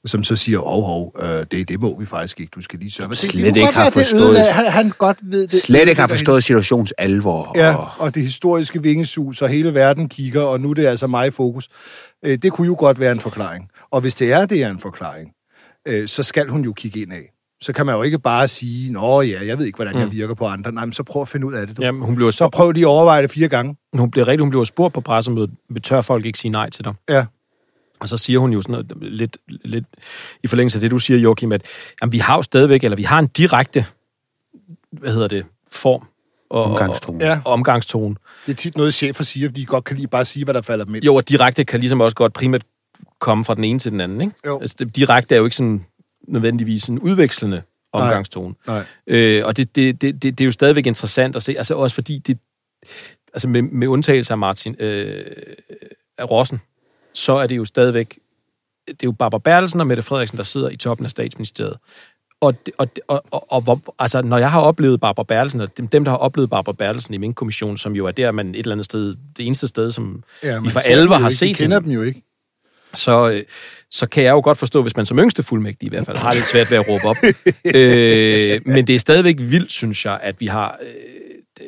[0.09, 2.91] som så siger, hov, hov, øh, det, det må vi faktisk ikke, du skal lige
[2.91, 3.09] sørge.
[3.09, 5.63] for." Det- det Slet ikke har det forstået- ødelægger- Han, han godt ved det.
[5.63, 7.53] Slet ikke har forstået situations alvor.
[7.55, 11.07] Ja, Og, og det historiske vingesus, og hele verden kigger, og nu er det altså
[11.07, 11.69] mig i fokus.
[12.25, 13.69] Øh, Det kunne jo godt være en forklaring.
[13.91, 15.31] Og hvis det er, det er en forklaring,
[15.89, 17.33] øh, så skal hun jo kigge ind af.
[17.63, 20.13] Så kan man jo ikke bare sige, nå ja, jeg ved ikke, hvordan jeg Mm.
[20.13, 20.73] virker på andre.
[20.73, 21.77] Nej, men så prøv at finde ud af det.
[21.77, 21.83] Du.
[21.83, 23.77] Jamen, hun blev, Så prøv lige at overveje det fire gange.
[23.97, 26.85] hun blev rigtig, hun blev spurgt på pressemødet, vil tør folk ikke sige nej til
[26.85, 26.95] dig?
[27.09, 27.25] Ja.
[28.01, 29.85] Og så siger hun jo sådan noget lidt, lidt
[30.43, 31.63] i forlængelse af det, du siger, Joachim, at
[32.03, 33.87] jamen, vi har jo stadigvæk, eller vi har en direkte,
[34.93, 36.07] hvad hedder det, form
[36.51, 37.19] og, Omgangstone.
[37.19, 37.41] Og, Ja.
[37.45, 38.17] og omgangstone.
[38.47, 40.63] Det er tit noget, chefer siger, fordi de godt kan lige bare sige, hvad der
[40.63, 41.05] falder dem ind.
[41.05, 42.63] Jo, og direkte kan ligesom også godt primært
[43.19, 44.33] komme fra den ene til den anden, ikke?
[44.47, 44.61] Jo.
[44.61, 45.85] Altså, det, direkte er jo ikke sådan
[46.29, 47.63] nødvendigvis en udvekslende
[47.93, 48.55] omgangstone.
[48.67, 48.85] Nej.
[49.07, 51.95] Øh, og det, det, det, det, det er jo stadigvæk interessant at se, altså også
[51.95, 52.39] fordi det,
[53.35, 55.25] altså med, med undtagelse af Martin øh,
[56.19, 56.61] af Rossen,
[57.15, 58.19] så er det jo stadigvæk,
[58.87, 61.77] det er jo Barbara Bertelsen og Mette Frederiksen, der sidder i toppen af statsministeriet.
[62.41, 65.89] Og, og, og, og, og hvor, altså, når jeg har oplevet Barbara Bertelsen, og dem,
[65.89, 68.59] dem, der har oplevet Barbara Bertelsen i min kommission, som jo er der, man et
[68.59, 71.77] eller andet sted, det eneste sted, som Ja, vi for alvor har set Vi kender
[71.77, 72.23] hende, dem jo ikke.
[72.95, 73.45] så, øh,
[73.91, 76.35] så kan jeg jo godt forstå, hvis man som yngste fuldmægtig i hvert fald har
[76.35, 77.17] lidt svært ved at råbe op.
[77.75, 81.67] øh, men det er stadigvæk vildt, synes jeg, at vi har, øh,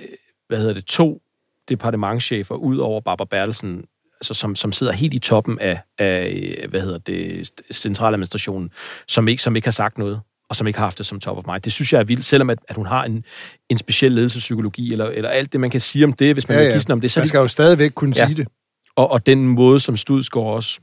[0.48, 1.22] hvad hedder det, to
[1.68, 3.84] departementchefer ud over Barbara Bertelsen,
[4.20, 8.70] altså som, som sidder helt i toppen af, af hvad hedder det, st- centraladministrationen,
[9.08, 11.38] som ikke, som ikke har sagt noget og som ikke har haft det som top
[11.38, 11.62] of mind.
[11.62, 13.24] Det synes jeg er vildt, selvom at, at hun har en,
[13.68, 16.64] en speciel ledelsespsykologi, eller, eller alt det, man kan sige om det, hvis man Ja,
[16.64, 17.10] ja, vil om det.
[17.10, 18.26] Så Man det skal jo stadigvæk kunne Ja.
[18.26, 18.48] sige det.
[18.96, 20.80] og, og den måde, som Studsgaard også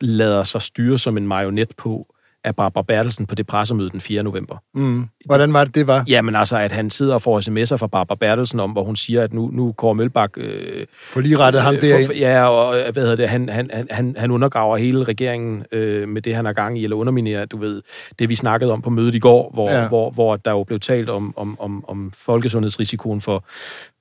[0.00, 2.14] lader sig styre som en marionet på,
[2.48, 4.22] af Barbara Bertelsen på det pressemøde den 4.
[4.22, 4.56] november.
[4.74, 5.04] Mm.
[5.26, 6.04] Hvordan var det, det var?
[6.08, 9.22] Jamen altså, at han sidder og får sms'er fra Barbara Bertelsen om, hvor hun siger,
[9.22, 10.30] at nu, nu Kåre Mølbak...
[10.36, 12.06] Øh, For lige rettet ham øh, derind.
[12.06, 16.08] for- Ja, og øh, hvad hedder det, han, han, han, han undergraver hele regeringen øh,
[16.08, 17.82] med det, han har gang i, eller underminerer, du ved,
[18.18, 19.88] det vi snakkede om på mødet i går, hvor, Ja.
[19.88, 23.44] hvor, hvor der jo blev talt om, om, om, om folkesundhedsrisikoen for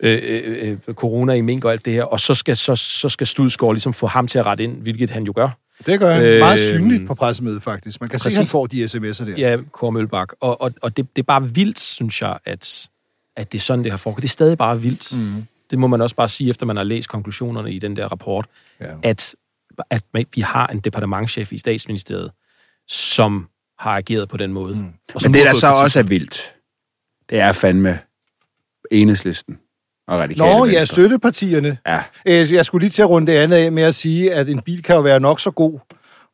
[0.04, 3.10] øh, øh, øh, corona i mink og alt det her, og så skal, så, så
[3.10, 5.50] skal Studsgaard ligesom få ham til at rette ind, hvilket han jo gør.
[5.86, 8.02] Det gør han Øh, meget synligt på pressemødet, faktisk.
[8.02, 8.38] Man kan se, præcis.
[8.38, 9.34] at han får de sms'er der.
[9.38, 10.34] Ja, Kåre Mølbak.
[10.40, 12.88] Og, og, og det, det er bare vildt, synes jeg, at,
[13.36, 14.22] at det er sådan, det har foregået.
[14.22, 15.18] Det er stadig bare vildt.
[15.18, 15.46] Mm.
[15.72, 18.46] Det må man også bare sige, efter man har læst konklusionerne i den der rapport,
[18.82, 18.94] Ja.
[19.04, 19.36] at,
[19.90, 20.04] at
[20.36, 22.32] vi har en departementchef i statsministeriet,
[22.88, 23.48] som
[23.80, 24.76] har ageret på den måde.
[24.76, 24.86] Mm.
[25.14, 26.54] Og Men det, der så også er vildt,
[27.30, 28.00] det er fandme
[28.92, 29.60] enhedslisten
[30.08, 30.86] og radikale Nå, ja, venstre.
[30.96, 31.78] støttepartierne.
[31.88, 34.50] Ja, Øh, Jeg skulle lige til at runde det andet af med at sige, at
[34.50, 35.80] en bil kan jo være nok så god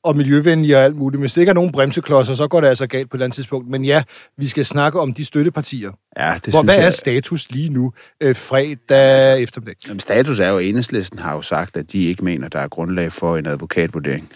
[0.03, 1.19] og miljøvenlig og alt muligt.
[1.21, 3.36] Hvis det ikke er nogen bremseklodser, så går det altså galt på et eller andet
[3.36, 3.69] tidspunkt.
[3.69, 4.03] Men ja,
[4.38, 5.91] vi skal snakke om de støttepartier.
[6.17, 6.86] ja det Hvor, synes hvad jeg.
[6.86, 9.76] er status lige nu, øh, fredag eftermiddag?
[9.88, 12.67] Jamen, status er jo, at enhedslisten har jo sagt, at de ikke mener, der er
[12.67, 14.32] grundlag for en advokatvurdering.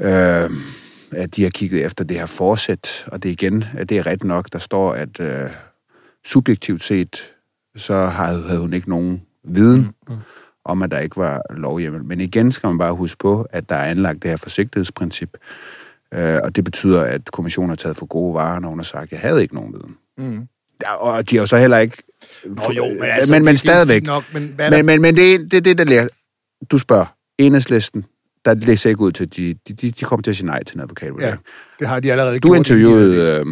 [0.00, 0.50] Øh,
[1.12, 4.24] at de har kigget efter det her forsæt, og det igen, at det er ret
[4.24, 5.50] nok, der står, at øh,
[6.26, 7.22] subjektivt set,
[7.76, 10.14] så havde, havde hun ikke nogen viden mm.
[10.64, 12.04] om, at der ikke var lovhjemmel.
[12.04, 15.36] Men igen skal man bare huske på, at der er anlagt det her forsigtighedsprincip,
[16.14, 19.02] øh, og det betyder, at kommissionen har taget for gode varer, når hun har sagt,
[19.02, 19.96] at jeg havde ikke nogen viden.
[20.18, 20.48] Mm.
[20.82, 21.96] Ja, og de har jo så heller ikke...
[22.44, 24.02] Nå jo, men, altså, men, men det- stadigvæk.
[24.06, 26.08] Nok, men hvad der Men, men, men det er det, det der ligger.
[26.70, 28.04] Du spørger, enhedslisten,
[28.44, 30.62] der læser ikke ud til, at de, de, de, de kommer til at sige nej
[30.64, 31.40] til en Ja, advokatvurdering.
[31.78, 32.58] det har de allerede Du gjort.
[32.58, 32.70] læst.
[32.70, 33.46] interviewede øh,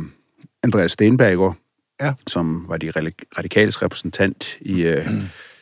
[0.63, 1.57] Andreas Stenberg i går,
[2.01, 2.13] Ja.
[2.27, 5.07] som var de radi- radikales repræsentant i øh,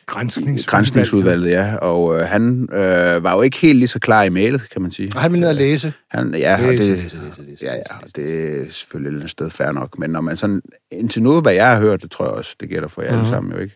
[0.05, 0.67] Granskningsudvalget.
[0.67, 4.69] grænsningsudvalget, ja, og øh, han øh, var jo ikke helt lige så klar i mailet,
[4.69, 5.11] kan man sige.
[5.15, 5.93] Og han vil ned og læse.
[6.11, 9.11] Han, ja, og Læse, det, læse, læse, læse, ja, ja, og det er selvfølgelig et
[9.11, 10.61] eller andet sted fair nok, men når man sådan,
[10.91, 13.15] indtil nu, hvad jeg har hørt, det tror jeg også, det gælder for jer Mhm.
[13.17, 13.21] mm.
[13.21, 13.75] alle sammen jo ikke,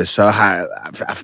[0.00, 0.66] øh, så har jeg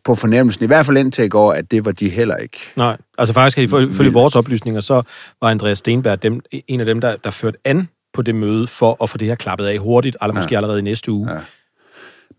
[0.05, 2.59] på fornemmelsen, i hvert fald indtil i går, at det var de heller ikke.
[2.76, 5.03] Nej, altså faktisk, ifølge ifølge vores oplysninger, så
[5.42, 9.03] var Andreas Stenberg dem, en af dem, der, der førte an på det møde for
[9.03, 11.33] at få det her klappet af hurtigt, eller måske allerede i næste uge.
[11.33, 11.39] Ja.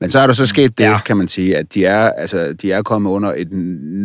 [0.02, 0.90] Men så er der så sket det, Ja.
[0.92, 1.00] ja.
[1.06, 3.48] kan man sige, at de er, altså, de er kommet under et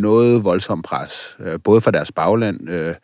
[0.03, 2.95] noget voldsomt pres, øh, både fra deres bagland, øh, øh,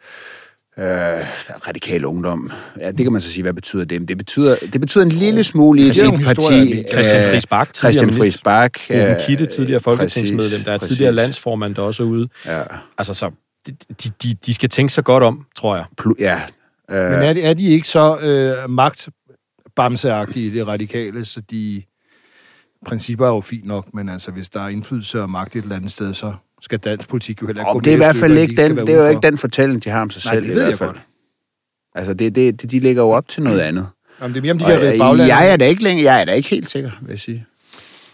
[1.68, 2.50] radikal ungdom.
[2.80, 4.08] Ja, det kan man så sige, hvad betyder det?
[4.08, 6.84] Det betyder, det betyder en lille smule i et parti.
[6.92, 8.22] Christian øh, Friis Bak, tidligere Christian.
[8.22, 8.78] Friis Bak.
[8.90, 10.88] Øh, Kitte, tidligere folketingsmedlem, præcis, der er præcis.
[10.88, 12.28] tidligere landsformand, der også er ude.
[12.46, 12.62] Ja,
[12.98, 13.30] Altså så,
[13.66, 15.84] de, de, de, skal tænke sig godt om, tror jeg.
[16.18, 16.40] ja.
[16.90, 21.82] Øh, Men er de, er de ikke så øh, magtbamseagtige, det radikale, så de
[22.86, 25.76] principper er jo fint nok, men altså, hvis der er indflydelse og magt et eller
[25.76, 26.32] andet sted, så
[26.62, 28.76] skal dansk politik jo heller ikke og gå det er i hvert fald ikke den,
[28.76, 30.60] det er jo ikke den fortælling, de har om sig Nej, selv det i ved
[30.60, 30.88] hvert jeg fald.
[30.88, 31.00] godt.
[31.94, 33.88] Altså, det, det, de ligger jo op til noget andet.
[34.20, 35.26] Jamen, det er mere, om de kan redde øh, baglandet.
[35.28, 37.46] jeg er da ikke længere, jeg er da ikke helt sikker, vil jeg sige.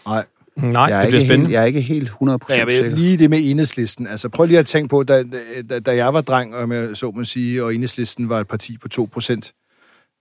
[0.05, 0.25] Nej.
[0.57, 1.45] Nej, jeg, er det bliver spændende.
[1.45, 2.15] helt, jeg er ikke helt 100%
[2.49, 2.95] Ja, jeg sikker.
[2.95, 4.07] lige det med enhedslisten.
[4.07, 5.23] Altså, prøv lige at tænke på, da,
[5.69, 8.77] da, da jeg var dreng, og jeg så må sige, og enhedslisten var et parti
[8.77, 9.53] på 2 procent,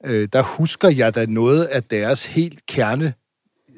[0.07, 3.15] øh, der husker jeg da noget af deres helt kerne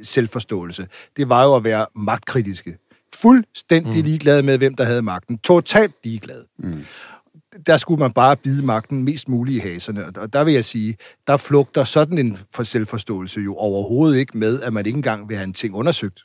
[0.03, 0.87] selvforståelse.
[1.17, 2.77] Det var jo at være magtkritiske.
[3.15, 4.03] Fuldstændig mm.
[4.05, 5.39] ligeglade med, hvem der havde magten.
[5.39, 6.45] Totalt ligeglade.
[6.59, 6.85] Mm.
[7.67, 10.07] Der skulle man bare bide magten mest muligt i haserne.
[10.07, 10.97] Og- Og der vil jeg sige,
[11.27, 15.37] der flugter sådan en for selvforståelse jo overhovedet ikke med, at man ikke engang vil
[15.37, 16.21] have en ting undersøgt.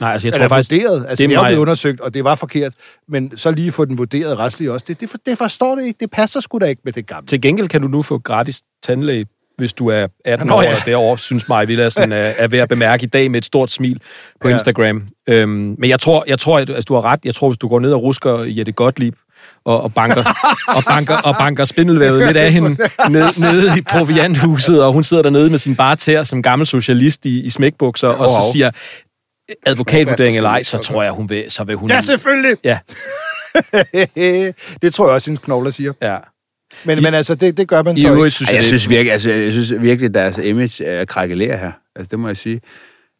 [0.00, 0.70] Nej, altså jeg Eller tror faktisk...
[0.72, 1.06] vurderet.
[1.08, 2.72] Altså, det det er blevet undersøgt, og det var forkert.
[3.08, 4.84] Men så lige få den vurderet retsligt også.
[4.88, 5.96] Det, det, for, det forstår det ikke.
[6.00, 7.26] Det passer sgu da ikke med det gamle.
[7.26, 9.26] Til gengæld kan du nu få gratis tandlæge,
[9.58, 10.68] hvis du er 18 Nå, år ja.
[10.68, 13.72] eller derovre, synes mig, Villadsen er, er ved at bemærke i dag med et stort
[13.72, 14.00] smil
[14.40, 14.54] på Ja.
[14.54, 15.02] Instagram.
[15.28, 15.48] Øhm,
[15.78, 17.20] men jeg tror, jeg tror at altså, du har ret.
[17.24, 19.14] Jeg tror, hvis du går ned og rusker Jette Gottlieb,
[19.64, 20.24] og, og, banker,
[20.76, 22.68] og, banker, og banker spindelvævet lidt af hende
[23.10, 27.26] ned, nede i provianthuset, og hun sidder dernede med sin bare tær som gammel socialist
[27.26, 28.52] i, i smækbukser, og så Wow.
[28.52, 28.70] siger
[29.66, 31.90] advokatvurdering eller ej, så tror jeg, hun vil, så vil hun...
[31.90, 32.56] Ja, selvfølgelig!
[32.64, 32.78] Ja,
[34.82, 35.92] det tror jeg også, hendes knogler siger.
[36.02, 36.16] ja.
[36.84, 38.30] Men, men altså, det, det gør man I så øvrigt ikke.
[38.34, 41.56] synes Ej, jeg, jeg, det synes virkelig, altså, jeg synes virkelig, deres image er krakelerer
[41.56, 41.72] her.
[41.96, 42.60] Altså, det må jeg sige.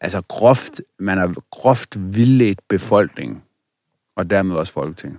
[0.01, 3.43] Altså, groft, man har groft vildledt befolkningen,
[4.17, 5.19] og dermed også Folketinget.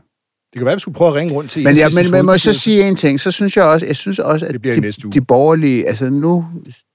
[0.54, 2.26] Det kan være, at vi skulle prøve at ringe rundt til Men, ja, men, men
[2.26, 4.62] må jeg så sige en ting, så synes jeg også, jeg synes også at Det
[4.62, 6.46] bliver i de, de borgerlige, altså nu,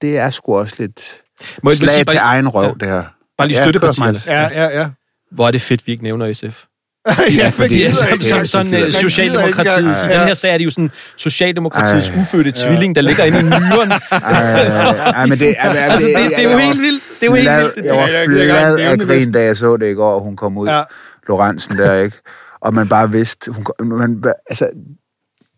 [0.01, 1.21] det er sgu også lidt
[1.63, 2.73] Må jeg lige sige slag til bare- egen røv, Ja.
[2.79, 3.03] det her.
[3.37, 4.19] Bare lige Ja, støttepartierne.
[4.27, 4.87] Ja, ja, ja.
[5.31, 6.63] Hvor er det fedt, vi ikke nævner SF.
[7.37, 8.91] ja, fordi- Ja, som, som Ja, sådan uh.
[8.93, 9.85] Socialdemokratiet.
[10.03, 10.19] Ja.
[10.19, 12.21] den her sag er det jo sådan Socialdemokratiets Ej.
[12.21, 13.91] ufødte tvilling, der ligger inde i myren.
[14.11, 17.03] Ej, men det, altså, altså, det, det er jo helt vildt.
[17.19, 17.85] Det er jo helt vildt.
[17.85, 20.77] Jeg var flad af grin, da jeg så det i går, hun kom ud, Ja.
[20.77, 20.83] ja.
[21.27, 22.17] Lorentzen der, ikke?
[22.61, 24.69] Og man bare vidste, hun, man, altså,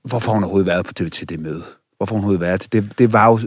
[0.06, 1.64] hvorfor hun overhovedet været på TV til det møde?
[1.98, 2.92] Hvorfor hun overhovedet været til det?
[3.00, 3.40] Det var jo,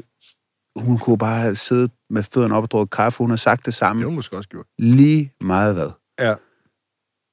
[0.76, 3.66] hun kunne bare have siddet med fødderne op og drukket kaffe, hun har sagt det
[3.66, 4.02] Det samme.
[4.02, 4.66] har hun måske også gjort.
[4.78, 5.90] Lige meget hvad.
[6.20, 6.34] Ja.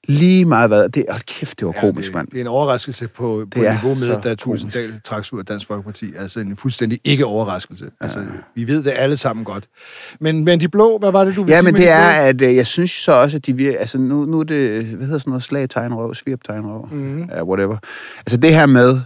[0.08, 0.90] Lige meget hvad.
[0.90, 2.28] Det, hold kæft, det var Ja, komisk, det, mand.
[2.28, 5.46] det er en overraskelse på, på Det er niveau med, da Tulsendal trak ud af
[5.46, 6.14] Dansk Folkeparti.
[6.18, 7.92] Altså en fuldstændig ikke-overraskelse.
[8.02, 8.26] Altså,
[8.56, 9.68] vi ved det alle sammen godt.
[10.20, 12.32] Men, men de blå, hvad var det, du ville Ja, sige men det de er,
[12.32, 12.44] blå?
[12.46, 13.80] at øh, jeg synes så også, at de virker...
[13.80, 17.24] Altså, nu, nu er det, hvad hedder sådan noget, slag tegnrøv, svirp tegnrøv, mm.
[17.24, 17.78] ja, whatever.
[18.20, 19.00] Altså, det her med,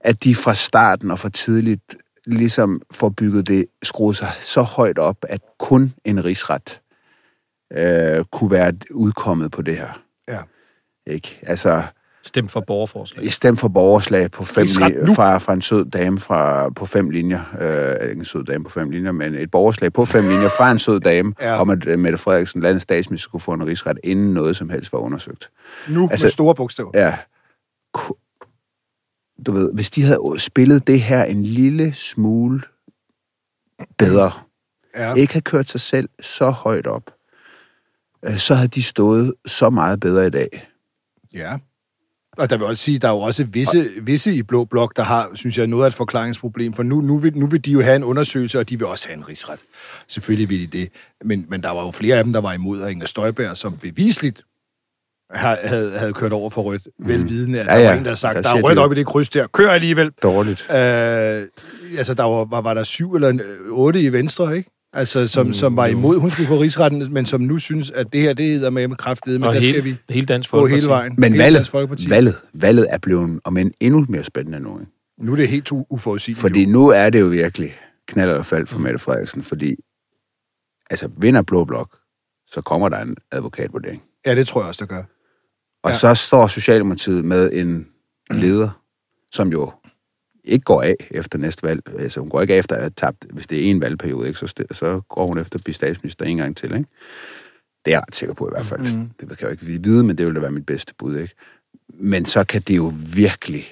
[0.00, 1.94] at de fra starten og fra tidligt
[2.26, 6.80] ligesom får bygget det, skruet sig så højt op, at kun en rigsret
[7.72, 10.00] øh, kunne være udkommet på det her.
[10.28, 10.38] Ja.
[11.06, 11.38] Ikke?
[11.42, 11.82] Altså,
[12.22, 13.24] Stem for borgerforslag.
[13.24, 17.10] i stemt for borgerslag på fem li- fra, fra en sød dame fra, på fem
[17.10, 17.40] linjer.
[17.60, 20.70] Øh, ikke en sød dame på fem linjer, men et borgerslag på fem linjer fra
[20.70, 21.60] en sød dame, Ja.
[21.60, 24.92] om at øh, Mette Frederiksen, landets statsminister, skulle få en rigsret, inden noget som helst
[24.92, 25.50] var undersøgt.
[25.88, 26.90] Nu altså, altså- med store bogstaver.
[26.94, 27.14] Ja.
[29.46, 32.62] Du ved, hvis de havde spillet det her en lille smule
[33.98, 34.30] bedre,
[34.96, 35.14] Ja.
[35.14, 37.14] ikke havde kørt sig selv så højt op,
[38.24, 40.68] øh, så havde de stået så meget bedre i dag.
[41.34, 41.58] ja.
[42.36, 45.02] Og der vil også sige, der er jo også visse, visse i Blå Blok, der
[45.02, 46.72] har, synes jeg, noget af et forklaringsproblem.
[46.72, 49.08] For nu, nu, vil, nu vil de jo have en undersøgelse, og de vil også
[49.08, 49.60] have en rigsret.
[50.08, 50.90] Selvfølgelig vil de det.
[51.24, 53.76] Men, men der var jo flere af dem, der var imod, og Inger Støjberg, som
[53.76, 54.42] bevisligt
[55.34, 57.86] havde, havde, kørt over for rødt, velvidende, at Ja, der ja.
[57.88, 59.70] var en, der havde sagt, Der der er rødt op i det kryds der, kør
[59.70, 60.10] alligevel.
[60.22, 60.66] Dårligt.
[60.70, 60.76] Øh,
[61.98, 64.70] altså, der var, var, var der syv eller øh, otte i Venstre, ikke?
[64.92, 68.20] Altså, som, som var imod, hun skulle få rigsretten, men som nu synes, at det
[68.20, 70.56] her, det hedder med med kraftedet, men Og der hele, skal vi hele Dansk gå
[70.58, 70.80] Folkeparti.
[70.80, 71.14] hele vejen.
[71.18, 74.80] Men hele valget, valget, valget er blevet, om end endnu mere spændende nu.
[74.80, 74.92] Ikke?
[75.18, 76.40] Nu er det helt uforudsigeligt.
[76.40, 76.70] Fordi jo.
[76.70, 77.74] nu er det jo virkelig
[78.08, 79.76] knald eller fald for Mette Frederiksen, fordi
[80.90, 81.96] altså vinder Blå Blok,
[82.50, 84.02] så kommer der en advokatvurdering.
[84.26, 85.02] Ja, det tror jeg også, der gør.
[85.84, 85.96] Og Ja.
[85.98, 87.86] så står Socialdemokratiet med en
[88.30, 88.80] leder,
[89.32, 89.72] som jo
[90.44, 91.80] ikke går af efter næste valg.
[91.98, 94.38] Altså, hun går ikke af efter at have tabt, hvis det er en valgperiode, ikke?
[94.38, 96.86] Så, så går hun efter at blive statsminister en gang til, ikke?
[97.84, 98.80] Det er jeg ret sikker på i hvert fald.
[98.80, 99.10] Mm.
[99.20, 101.34] Det kan jeg jo ikke vide, men det vil da være mit bedste bud, ikke?
[101.94, 103.64] Men så kan det jo virkelig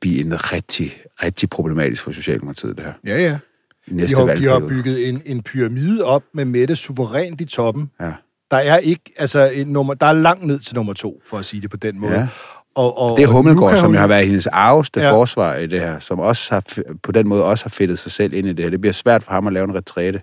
[0.00, 2.92] blive en rigtig, rigtig problematisk for Socialdemokratiet, det her.
[3.06, 3.38] Ja, ja.
[3.86, 4.60] I De næste har, de valgperiode.
[4.60, 7.90] har bygget en, en pyramide op med Mette suverænt i toppen.
[8.00, 8.12] Ja.
[8.50, 11.44] Der er ikke, altså, et nummer, der er langt ned til nummer to, for at
[11.44, 12.12] sige det på den måde.
[12.12, 12.28] Ja.
[12.74, 15.12] Og, og, Det er Hummelgaard, som hun- har været hendes arveste Ja.
[15.12, 16.64] forsvar i det her, som også har,
[17.02, 18.70] på den måde også har fedtet sig selv ind i det her.
[18.70, 20.20] Det bliver svært for ham at lave en retræte.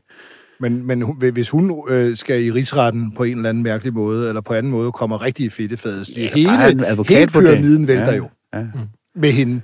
[0.59, 1.03] Men, men
[1.33, 4.71] hvis hun øh, skal i rigsretten på en eller anden mærkelig måde, eller på anden
[4.71, 6.09] måde, kommer rigtig i fedtefadet.
[6.17, 6.51] Ja, hele,
[7.09, 8.15] hele pyramiden vælter Ja.
[8.17, 8.63] jo Ja.
[9.15, 9.61] med hende.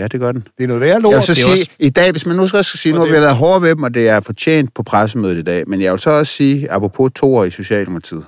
[0.00, 0.48] Ja, det gør den.
[0.58, 1.12] Det er noget værre lort.
[1.12, 3.00] Jeg vil så sige, også- i dag, hvis man nu skal også sige, Og nu
[3.00, 5.80] har vi været hårde ved dem, og det er fortjent på pressemødet i dag, men
[5.82, 8.24] jeg vil så også sige, apropos to år i Socialdemokratiet,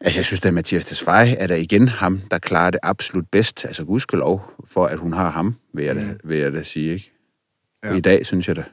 [0.00, 3.64] altså jeg synes, at Mathias Tesfaye er der igen ham, der klarer det absolut bedst,
[3.64, 7.12] altså gudskelov, for at hun har ham, vil jeg da, vil jeg da sige, ikke?
[7.84, 7.94] Ja.
[7.94, 8.64] I dag, synes jeg det.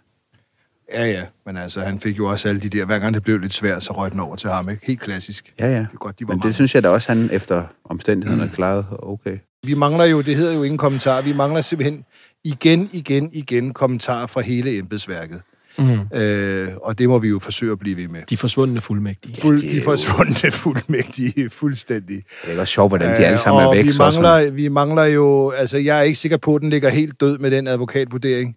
[0.93, 3.37] Ja, ja, men altså, han fik jo også alle de der, hver gang det blev
[3.39, 4.85] lidt svært, så røg den over til ham, ikke?
[4.85, 5.53] Helt klassisk.
[5.59, 5.79] Ja, ja.
[5.79, 6.47] Det er godt, de var Men mange.
[6.47, 9.37] det synes jeg da også, han efter omstændighederne klarede okay.
[9.65, 12.05] Vi mangler jo, det hedder jo ingen kommentar, vi mangler simpelthen
[12.43, 15.41] igen, igen, igen kommentarer fra hele embedsværket.
[15.79, 16.17] Mm.
[16.17, 18.21] Øh, og det må vi jo forsøge at blive ved med.
[18.29, 19.41] De forsvundne fuldmægtige.
[19.41, 22.23] Fuld, er de jo- forsvundne fuldmægtige, fuldstændig.
[22.45, 23.85] Det er også sjovt, hvordan de alle sammen Øh, er væk.
[23.85, 27.19] Vi mangler, vi mangler jo, altså jeg er ikke sikker på, at den ligger helt
[27.21, 28.55] død med den advokatvurdering.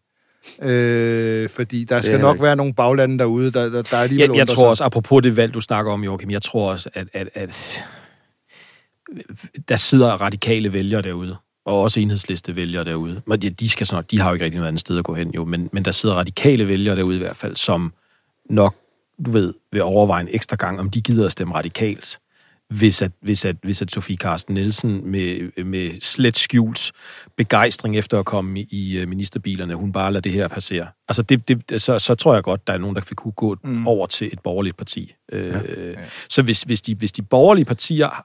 [0.62, 2.42] Øh, fordi der skal er nok ikke.
[2.42, 4.68] være nogle baglande derude, der, der, der alligevel Jeg, jeg undrer tror sig.
[4.68, 7.84] også, apropos det valg, du snakker om, Joachim, jeg tror også, at, at, at
[9.68, 13.22] der sidder radikale vælgere derude, og også enhedsliste vælgere derude.
[13.26, 15.04] Men de, de, skal så nok, de har jo ikke rigtig noget andet sted at
[15.04, 17.92] gå hen, jo, men, men der sidder radikale vælgere derude i hvert fald, som
[18.50, 18.74] nok,
[19.26, 22.18] du ved, vil overveje en ekstra gang, om de gider at stemme radikalt,
[22.70, 26.92] hvis at, hvis at, hvis at Sofie Carsten Nielsen med, med slet skjult
[27.36, 30.86] begejstring efter at komme i øh, ministerbilerne, hun bare lader det her passere.
[31.08, 33.56] Altså, det, det, så, så tror jeg godt, der er nogen, der vil kunne gå
[33.64, 33.86] mm.
[33.86, 35.14] over til et borgerligt parti.
[35.32, 35.94] Øh, ja.
[36.28, 38.24] Så hvis, hvis, de, hvis de borgerlige partier,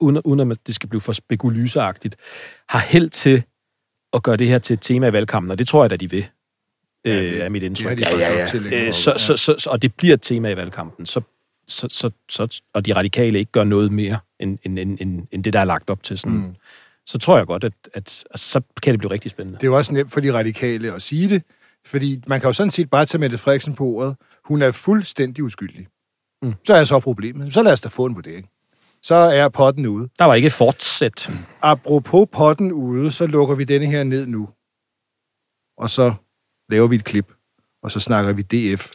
[0.00, 2.16] uden, uden at det skal blive for spekulyseagtigt,
[2.68, 3.42] har held til
[4.12, 6.10] at gøre det her til et tema i valgkampen, og det tror jeg da, de
[6.10, 6.26] vil,
[7.06, 8.00] øh, det- er mit indtryk.
[8.00, 8.86] ja, ja, ja.
[8.86, 11.20] Øh, så, så, så, og det bliver et tema i valgkampen, så,
[11.72, 15.52] så, så, så, og de radikale ikke gør noget mere, end, end, end, end, det,
[15.52, 16.18] der er lagt op til.
[16.18, 16.54] Sådan, mm.
[17.06, 19.58] Så tror jeg godt, at, at altså, så kan det blive rigtig spændende.
[19.58, 21.42] Det er jo også nemt for de radikale at sige det,
[21.86, 24.16] fordi man kan jo sådan set bare tage Mette Frederiksen på ordet.
[24.44, 25.86] Hun er fuldstændig uskyldig.
[26.42, 26.54] Mm.
[26.66, 27.54] Så er så problemet.
[27.54, 28.48] Så lad os da få en vurdering.
[29.02, 30.08] Så er potten ude.
[30.18, 31.30] Der var ikke fortsæt.
[31.62, 34.48] Apropos potten ude, så lukker vi denne her ned nu.
[35.78, 36.14] Og så
[36.68, 37.32] laver vi et klip.
[37.82, 38.92] Og så snakker vi DF